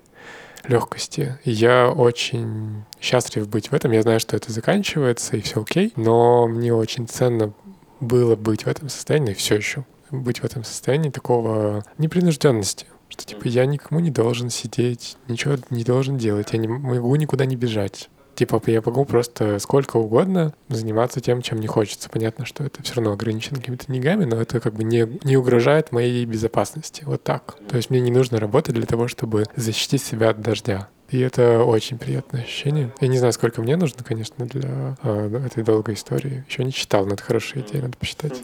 легкости. 0.65 1.39
Я 1.45 1.91
очень 1.91 2.85
счастлив 3.01 3.49
быть 3.49 3.71
в 3.71 3.75
этом. 3.75 3.93
Я 3.93 4.03
знаю, 4.03 4.21
что 4.21 4.37
это 4.37 4.53
заканчивается 4.53 5.37
и 5.37 5.41
все 5.41 5.63
окей, 5.63 5.93
но 5.97 6.47
мне 6.47 6.75
очень 6.75 7.09
ценно 7.09 7.53
было 8.01 8.37
быть 8.37 8.65
в 8.65 8.69
этом 8.69 8.89
состоянии 8.89 9.35
все 9.35 9.57
еще 9.57 9.85
быть 10.11 10.41
в 10.41 10.45
этом 10.45 10.65
состоянии 10.65 11.11
такого 11.11 11.85
непринужденности, 11.99 12.87
что 13.09 13.25
типа 13.25 13.47
я 13.47 13.67
никому 13.67 14.01
не 14.01 14.11
должен 14.11 14.51
сидеть, 14.51 15.17
ничего 15.29 15.57
не 15.71 15.85
должен 15.85 16.19
делать, 16.19 16.53
я 16.53 16.59
не 16.59 16.69
могу 16.69 17.15
никуда 17.17 17.45
не 17.45 17.57
бежать. 17.57 18.11
Типа 18.41 18.59
я 18.69 18.81
могу 18.83 19.05
просто 19.05 19.59
сколько 19.59 19.99
угодно 19.99 20.55
заниматься 20.71 21.21
тем, 21.21 21.43
чем 21.43 21.61
не 21.61 21.67
хочется. 21.67 22.09
Понятно, 22.09 22.47
что 22.47 22.65
это 22.65 22.83
все 22.83 22.95
равно 22.95 23.13
ограничено 23.13 23.59
какими-то 23.59 23.93
деньгами, 23.93 24.25
но 24.25 24.41
это 24.41 24.61
как 24.61 24.73
бы 24.73 24.83
не, 24.83 25.07
не 25.25 25.37
угрожает 25.37 25.93
моей 25.93 26.25
безопасности. 26.25 27.03
Вот 27.05 27.23
так. 27.23 27.59
То 27.69 27.77
есть 27.77 27.91
мне 27.91 28.01
не 28.01 28.11
нужно 28.11 28.41
работать 28.41 28.75
для 28.75 28.87
того, 28.87 29.09
чтобы 29.09 29.45
защитить 29.57 30.03
себя 30.03 30.31
от 30.31 30.41
дождя. 30.41 30.89
И 31.11 31.21
это 31.21 31.65
очень 31.65 31.99
приятное 31.99 32.41
ощущение. 32.41 32.95
Я 33.03 33.09
не 33.09 33.19
знаю, 33.19 33.35
сколько 33.35 33.61
мне 33.61 33.77
нужно, 33.77 34.03
конечно, 34.05 34.47
для 34.47 34.97
э, 35.03 35.43
этой 35.45 35.63
долгой 35.63 35.97
истории. 35.97 36.43
Еще 36.49 36.65
не 36.65 36.73
читал, 36.73 37.05
но 37.05 37.13
это 37.13 37.23
хорошая 37.23 37.63
идея, 37.63 37.83
надо 37.83 37.99
посчитать. 37.99 38.43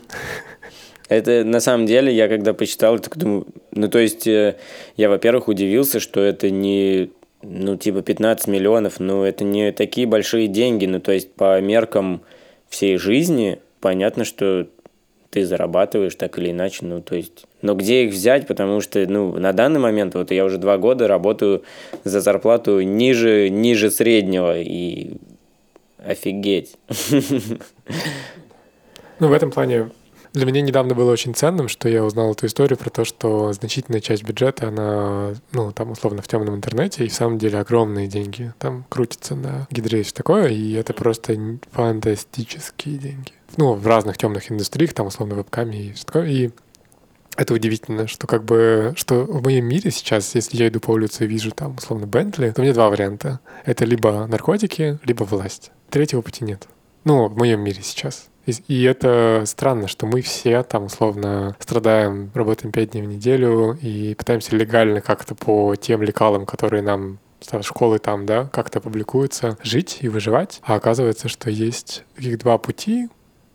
Это 1.09 1.43
на 1.43 1.61
самом 1.61 1.87
деле, 1.87 2.15
я 2.15 2.29
когда 2.29 2.53
почитал, 2.53 2.99
так 2.99 3.17
думаю, 3.17 3.47
ну 3.71 3.89
то 3.89 3.99
есть 3.99 4.27
э, 4.27 4.57
я, 4.99 5.09
во-первых, 5.09 5.49
удивился, 5.49 6.01
что 6.01 6.21
это 6.21 6.51
не 6.51 7.13
ну, 7.49 7.77
типа 7.77 8.03
15 8.03 8.49
миллионов, 8.49 9.01
ну, 9.01 9.23
это 9.23 9.45
не 9.45 9.73
такие 9.73 10.07
большие 10.07 10.49
деньги, 10.49 10.87
ну, 10.87 11.01
то 11.01 11.13
есть 11.13 11.33
по 11.33 11.61
меркам 11.61 12.23
всей 12.69 12.97
жизни 12.99 13.59
понятно, 13.81 14.25
что 14.25 14.67
ты 15.31 15.45
зарабатываешь 15.45 16.15
так 16.15 16.39
или 16.39 16.51
иначе, 16.51 16.85
ну, 16.85 17.01
то 17.01 17.15
есть, 17.15 17.47
но 17.63 17.75
где 17.75 18.05
их 18.05 18.13
взять, 18.13 18.47
потому 18.47 18.81
что, 18.81 19.05
ну, 19.07 19.39
на 19.39 19.53
данный 19.53 19.81
момент, 19.81 20.15
вот 20.15 20.31
я 20.31 20.45
уже 20.45 20.59
два 20.59 20.79
года 20.79 21.09
работаю 21.09 21.63
за 22.05 22.21
зарплату 22.21 22.81
ниже, 22.81 23.49
ниже 23.51 23.91
среднего, 23.91 24.59
и 24.59 25.13
офигеть. 25.99 26.77
Ну, 29.19 29.29
в 29.29 29.33
этом 29.33 29.51
плане 29.51 29.91
для 30.37 30.45
меня 30.45 30.61
недавно 30.61 30.95
было 30.95 31.11
очень 31.11 31.35
ценным, 31.35 31.67
что 31.67 31.89
я 31.89 32.05
узнал 32.05 32.33
эту 32.33 32.45
историю 32.45 32.77
про 32.77 32.91
то, 32.91 33.07
что 33.07 33.55
значительная 33.55 34.03
часть 34.03 34.23
бюджета, 34.23 34.69
она, 34.69 35.33
ну, 35.53 35.73
там, 35.73 35.93
условно, 35.93 36.21
в 36.21 36.29
темном 36.29 36.57
интернете, 36.57 37.07
и 37.07 37.09
в 37.09 37.15
самом 37.15 37.39
деле 37.39 37.59
огромные 37.59 38.07
деньги 38.07 38.53
там 38.59 38.85
крутятся 38.91 39.35
на 39.35 39.67
гидре 39.71 40.01
и 40.01 40.03
все 40.03 40.13
такое, 40.13 40.49
и 40.49 40.73
это 40.75 40.93
просто 40.93 41.59
фантастические 41.73 42.99
деньги. 42.99 43.33
Ну, 43.57 43.73
в 43.73 43.87
разных 43.87 44.19
темных 44.19 44.53
индустриях, 44.53 44.93
там, 44.93 45.07
условно, 45.07 45.37
вебками 45.37 45.77
и 45.77 45.93
все 45.95 46.05
такое, 46.05 46.27
и 46.27 46.51
это 47.39 47.55
удивительно, 47.55 48.07
что 48.07 48.27
как 48.27 48.45
бы, 48.45 48.93
что 48.95 49.25
в 49.25 49.43
моем 49.43 49.65
мире 49.65 49.91
сейчас, 49.91 50.35
если 50.35 50.59
я 50.59 50.69
иду 50.69 50.81
по 50.81 50.91
улице 50.91 51.25
и 51.25 51.29
вижу 51.29 51.51
там, 51.51 51.77
условно, 51.77 52.05
Бентли, 52.05 52.51
то 52.51 52.61
меня 52.61 52.75
два 52.75 52.91
варианта. 52.91 53.41
Это 53.65 53.87
либо 53.87 54.27
наркотики, 54.27 54.99
либо 55.03 55.25
власть. 55.25 55.71
Третьего 55.89 56.21
пути 56.21 56.45
нет. 56.45 56.69
Ну, 57.05 57.29
в 57.29 57.37
моем 57.39 57.61
мире 57.61 57.81
сейчас. 57.83 58.29
И, 58.47 58.83
это 58.85 59.43
странно, 59.47 59.89
что 59.89 60.07
мы 60.07 60.21
все 60.23 60.63
там 60.63 60.85
условно 60.85 61.57
страдаем, 61.59 62.31
работаем 62.35 62.73
пять 62.73 62.93
дней 62.93 63.03
в 63.03 63.07
неделю 63.07 63.77
и 63.81 64.15
пытаемся 64.15 64.57
легально 64.57 65.01
как-то 65.01 65.35
по 65.35 65.75
тем 65.75 66.03
лекалам, 66.03 66.47
которые 66.47 66.83
нам 66.83 67.19
школы 67.63 67.99
там, 67.99 68.25
да, 68.27 68.49
как-то 68.53 68.81
публикуются, 68.81 69.59
жить 69.63 69.99
и 70.01 70.09
выживать. 70.09 70.61
А 70.63 70.77
оказывается, 70.77 71.29
что 71.29 71.51
есть 71.51 72.05
таких 72.15 72.39
два 72.39 72.59
пути, 72.59 73.09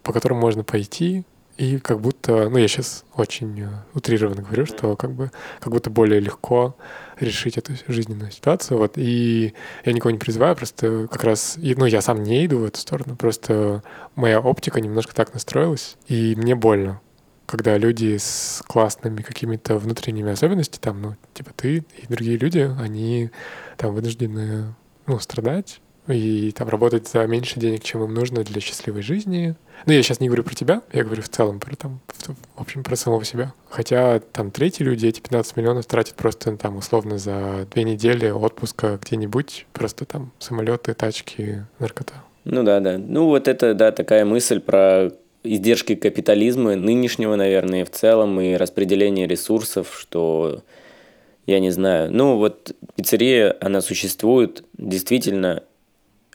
по 0.04 0.14
которым 0.14 0.38
можно 0.38 0.64
пойти, 0.64 1.26
и 1.58 1.78
как 1.78 2.00
будто, 2.00 2.50
ну 2.50 2.58
я 2.58 2.68
сейчас 2.68 3.06
очень 3.16 3.68
утрированно 3.94 4.42
говорю, 4.42 4.66
что 4.66 4.96
как 4.96 5.12
бы 5.12 5.32
как 5.60 5.72
будто 5.72 5.90
более 5.90 6.20
легко 6.20 6.76
решить 7.22 7.58
эту 7.58 7.74
жизненную 7.88 8.32
ситуацию. 8.32 8.78
Вот. 8.78 8.94
И 8.98 9.54
я 9.86 9.94
никого 9.94 10.12
не 10.12 10.18
призываю, 10.18 10.56
просто 10.56 11.08
как 11.10 11.24
раз, 11.24 11.58
ну 11.58 11.86
я 11.86 12.02
сам 12.02 12.24
не 12.24 12.46
иду 12.46 12.60
в 12.60 12.66
эту 12.66 12.80
сторону, 12.80 13.16
просто 13.16 13.84
моя 14.16 14.40
оптика 14.40 14.82
немножко 14.82 15.14
так 15.14 15.34
настроилась, 15.34 15.98
и 16.08 16.36
мне 16.36 16.56
больно 16.56 17.02
когда 17.48 17.78
люди 17.78 18.16
с 18.16 18.64
классными 18.66 19.22
какими-то 19.22 19.78
внутренними 19.78 20.32
особенностями, 20.32 20.82
там, 20.82 21.02
ну, 21.02 21.16
типа 21.34 21.52
ты 21.54 21.84
и 21.98 22.08
другие 22.08 22.38
люди, 22.38 22.72
они 22.80 23.30
там 23.76 23.94
вынуждены, 23.94 24.74
ну, 25.06 25.20
страдать, 25.20 25.82
и 26.08 26.54
там 26.54 26.70
работать 26.70 27.10
за 27.10 27.28
меньше 27.28 27.60
денег, 27.60 27.84
чем 27.84 28.04
им 28.04 28.14
нужно 28.14 28.44
для 28.46 28.62
счастливой 28.62 29.02
жизни. 29.02 29.56
Ну, 29.86 29.94
я 29.94 30.04
сейчас 30.04 30.20
не 30.20 30.28
говорю 30.28 30.44
про 30.44 30.54
тебя, 30.54 30.82
я 30.94 31.04
говорю 31.04 31.24
в 31.24 31.30
целом 31.30 31.60
про 31.60 31.76
там, 31.76 32.00
в 32.56 32.62
общем, 32.62 32.84
про 32.84 32.96
самого 32.96 33.26
себя. 33.26 33.54
Хотя 33.70 34.20
там 34.20 34.52
третьи 34.52 34.84
люди 34.84 35.08
эти 35.08 35.20
15 35.20 35.58
миллионов 35.58 35.86
тратят 35.86 36.16
просто 36.16 36.56
там 36.58 36.78
условно 36.78 37.18
за 37.18 37.68
две 37.72 37.84
недели 37.84 38.30
отпуска 38.30 39.00
где-нибудь, 39.02 39.66
просто 39.74 40.06
там 40.06 40.32
самолеты, 40.40 40.94
тачки, 40.94 41.66
наркота. 41.80 42.14
Ну 42.44 42.64
да, 42.64 42.80
да. 42.80 42.98
Ну 42.98 43.28
вот 43.28 43.48
это, 43.48 43.74
да, 43.74 43.92
такая 43.92 44.26
мысль 44.26 44.60
про 44.60 45.12
издержки 45.44 45.96
капитализма 45.96 46.76
нынешнего, 46.76 47.36
наверное, 47.36 47.82
и 47.82 47.84
в 47.86 47.92
целом, 47.92 48.40
и 48.40 48.56
распределение 48.56 49.28
ресурсов, 49.28 49.96
что 50.00 50.62
я 51.46 51.60
не 51.60 51.72
знаю. 51.72 52.12
Ну 52.12 52.38
вот 52.38 52.76
пиццерия, 52.96 53.56
она 53.60 53.82
существует 53.82 54.64
действительно 54.78 55.64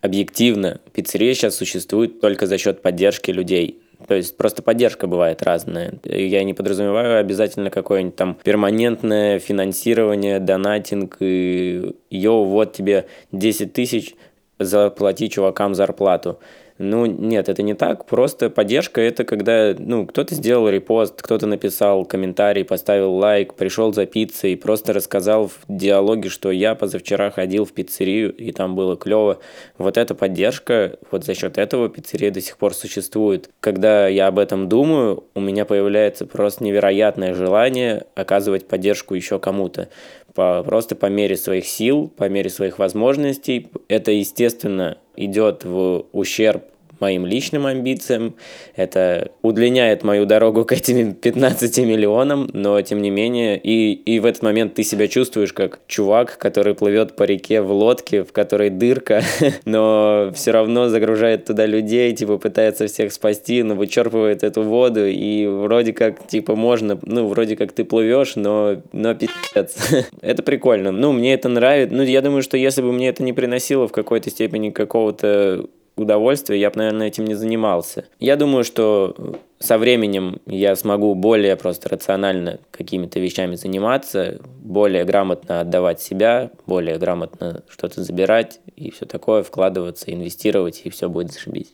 объективно 0.06 0.80
пиццерия 0.92 1.34
сейчас 1.34 1.56
существует 1.56 2.20
только 2.20 2.46
за 2.46 2.58
счет 2.58 2.80
поддержки 2.80 3.30
людей. 3.30 3.78
То 4.06 4.14
есть 4.14 4.36
просто 4.36 4.62
поддержка 4.62 5.06
бывает 5.06 5.42
разная. 5.42 5.94
Я 6.04 6.44
не 6.44 6.54
подразумеваю 6.54 7.18
обязательно 7.18 7.70
какое-нибудь 7.70 8.16
там 8.16 8.36
перманентное 8.42 9.38
финансирование, 9.38 10.38
донатинг 10.38 11.16
и 11.20 11.94
йоу, 12.10 12.44
вот 12.44 12.72
тебе 12.74 13.06
10 13.32 13.72
тысяч, 13.72 14.14
заплати 14.58 15.28
чувакам 15.28 15.74
зарплату. 15.74 16.38
Ну, 16.78 17.06
нет, 17.06 17.48
это 17.48 17.62
не 17.62 17.74
так. 17.74 18.04
Просто 18.04 18.50
поддержка– 18.50 19.00
это 19.02 19.24
когда, 19.24 19.74
ну, 19.78 20.06
кто-то 20.06 20.34
сделал 20.34 20.68
репост, 20.68 21.22
кто-то 21.22 21.46
написал 21.46 22.04
комментарий, 22.04 22.64
поставил 22.64 23.14
лайк, 23.14 23.54
пришел 23.54 23.94
за 23.94 24.04
пиццей, 24.04 24.58
просто 24.58 24.92
рассказал 24.92 25.48
в 25.48 25.58
диалоге, 25.68 26.28
что 26.28 26.50
я 26.50 26.74
позавчера 26.74 27.30
ходил 27.30 27.64
в 27.64 27.72
пиццерию, 27.72 28.34
и 28.34 28.52
там 28.52 28.74
было 28.74 28.96
клево. 28.96 29.38
Вот 29.78 29.96
эта 29.96 30.14
поддержка, 30.14 30.98
вот 31.10 31.24
за 31.24 31.34
счет 31.34 31.56
этого 31.56 31.88
пиццерия 31.88 32.30
до 32.30 32.42
сих 32.42 32.58
пор 32.58 32.74
существует. 32.74 33.48
Когда 33.60 34.06
я 34.06 34.26
об 34.26 34.38
этом 34.38 34.68
думаю, 34.68 35.24
у 35.34 35.40
меня 35.40 35.64
появляется 35.64 36.26
просто 36.26 36.62
невероятное 36.62 37.32
желание 37.34 38.04
оказывать 38.14 38.68
поддержку 38.68 39.14
еще 39.14 39.38
кому-то 39.38 39.88
по, 40.36 40.62
просто 40.62 40.94
по 40.94 41.06
мере 41.06 41.36
своих 41.36 41.66
сил, 41.66 42.12
по 42.14 42.28
мере 42.28 42.50
своих 42.50 42.78
возможностей. 42.78 43.68
Это, 43.88 44.12
естественно, 44.12 44.98
идет 45.16 45.64
в 45.64 46.06
ущерб 46.12 46.62
моим 47.00 47.26
личным 47.26 47.66
амбициям. 47.66 48.34
Это 48.74 49.30
удлиняет 49.42 50.04
мою 50.04 50.26
дорогу 50.26 50.64
к 50.64 50.72
этим 50.72 51.14
15 51.26 51.78
миллионам, 51.78 52.48
но 52.52 52.80
тем 52.82 53.02
не 53.02 53.10
менее, 53.10 53.58
и, 53.58 53.92
и 53.92 54.20
в 54.20 54.26
этот 54.26 54.42
момент 54.42 54.74
ты 54.74 54.82
себя 54.82 55.08
чувствуешь 55.08 55.52
как 55.52 55.80
чувак, 55.86 56.38
который 56.38 56.74
плывет 56.74 57.16
по 57.16 57.24
реке 57.24 57.60
в 57.60 57.72
лодке, 57.72 58.24
в 58.24 58.32
которой 58.32 58.70
дырка, 58.70 59.22
но 59.64 60.30
все 60.34 60.50
равно 60.50 60.88
загружает 60.88 61.44
туда 61.44 61.66
людей, 61.66 62.14
типа 62.14 62.38
пытается 62.38 62.86
всех 62.86 63.12
спасти, 63.12 63.62
но 63.62 63.74
вычерпывает 63.74 64.42
эту 64.42 64.62
воду, 64.62 65.06
и 65.06 65.46
вроде 65.46 65.92
как, 65.92 66.26
типа, 66.26 66.56
можно, 66.56 66.98
ну, 67.02 67.26
вроде 67.26 67.56
как 67.56 67.72
ты 67.72 67.84
плывешь, 67.84 68.36
но, 68.36 68.82
но 68.92 69.14
пиздец. 69.14 69.76
это 70.20 70.42
прикольно. 70.42 70.92
Ну, 70.92 71.12
мне 71.12 71.34
это 71.34 71.48
нравится. 71.48 71.94
Ну, 71.94 72.02
я 72.02 72.22
думаю, 72.22 72.42
что 72.42 72.56
если 72.56 72.82
бы 72.82 72.92
мне 72.92 73.08
это 73.08 73.22
не 73.22 73.32
приносило 73.32 73.88
в 73.88 73.92
какой-то 73.92 74.30
степени 74.30 74.70
какого-то 74.70 75.66
удовольствие, 75.96 76.60
я 76.60 76.70
бы, 76.70 76.76
наверное, 76.76 77.08
этим 77.08 77.24
не 77.24 77.34
занимался. 77.34 78.04
Я 78.20 78.36
думаю, 78.36 78.64
что 78.64 79.16
со 79.58 79.78
временем 79.78 80.40
я 80.46 80.76
смогу 80.76 81.14
более 81.14 81.56
просто 81.56 81.88
рационально 81.88 82.60
какими-то 82.70 83.18
вещами 83.18 83.56
заниматься, 83.56 84.38
более 84.60 85.04
грамотно 85.04 85.60
отдавать 85.60 86.00
себя, 86.00 86.50
более 86.66 86.98
грамотно 86.98 87.62
что-то 87.68 88.02
забирать 88.02 88.60
и 88.76 88.90
все 88.90 89.06
такое, 89.06 89.42
вкладываться, 89.42 90.12
инвестировать, 90.12 90.82
и 90.84 90.90
все 90.90 91.08
будет 91.08 91.32
зашибись. 91.32 91.72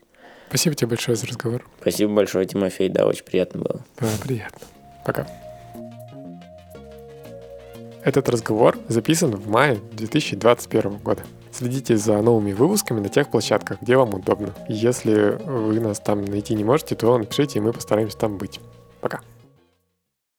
Спасибо 0.48 0.76
тебе 0.76 0.88
большое 0.88 1.16
за 1.16 1.26
разговор. 1.26 1.66
Спасибо 1.80 2.12
большое, 2.12 2.46
Тимофей, 2.46 2.88
да, 2.88 3.06
очень 3.06 3.24
приятно 3.24 3.62
было. 3.62 3.84
Да, 3.98 4.06
приятно. 4.22 4.66
Пока. 5.04 5.26
Этот 8.04 8.28
разговор 8.28 8.78
записан 8.88 9.30
в 9.30 9.48
мае 9.48 9.78
2021 9.92 10.98
года. 10.98 11.22
Следите 11.52 11.98
за 11.98 12.20
новыми 12.22 12.52
выпусками 12.52 13.00
на 13.00 13.10
тех 13.10 13.28
площадках, 13.28 13.82
где 13.82 13.96
вам 13.96 14.14
удобно. 14.14 14.54
Если 14.68 15.38
вы 15.44 15.80
нас 15.80 16.00
там 16.00 16.24
найти 16.24 16.54
не 16.54 16.64
можете, 16.64 16.94
то 16.94 17.18
напишите, 17.18 17.58
и 17.58 17.62
мы 17.62 17.72
постараемся 17.72 18.16
там 18.16 18.38
быть. 18.38 18.58
Пока. 19.00 19.20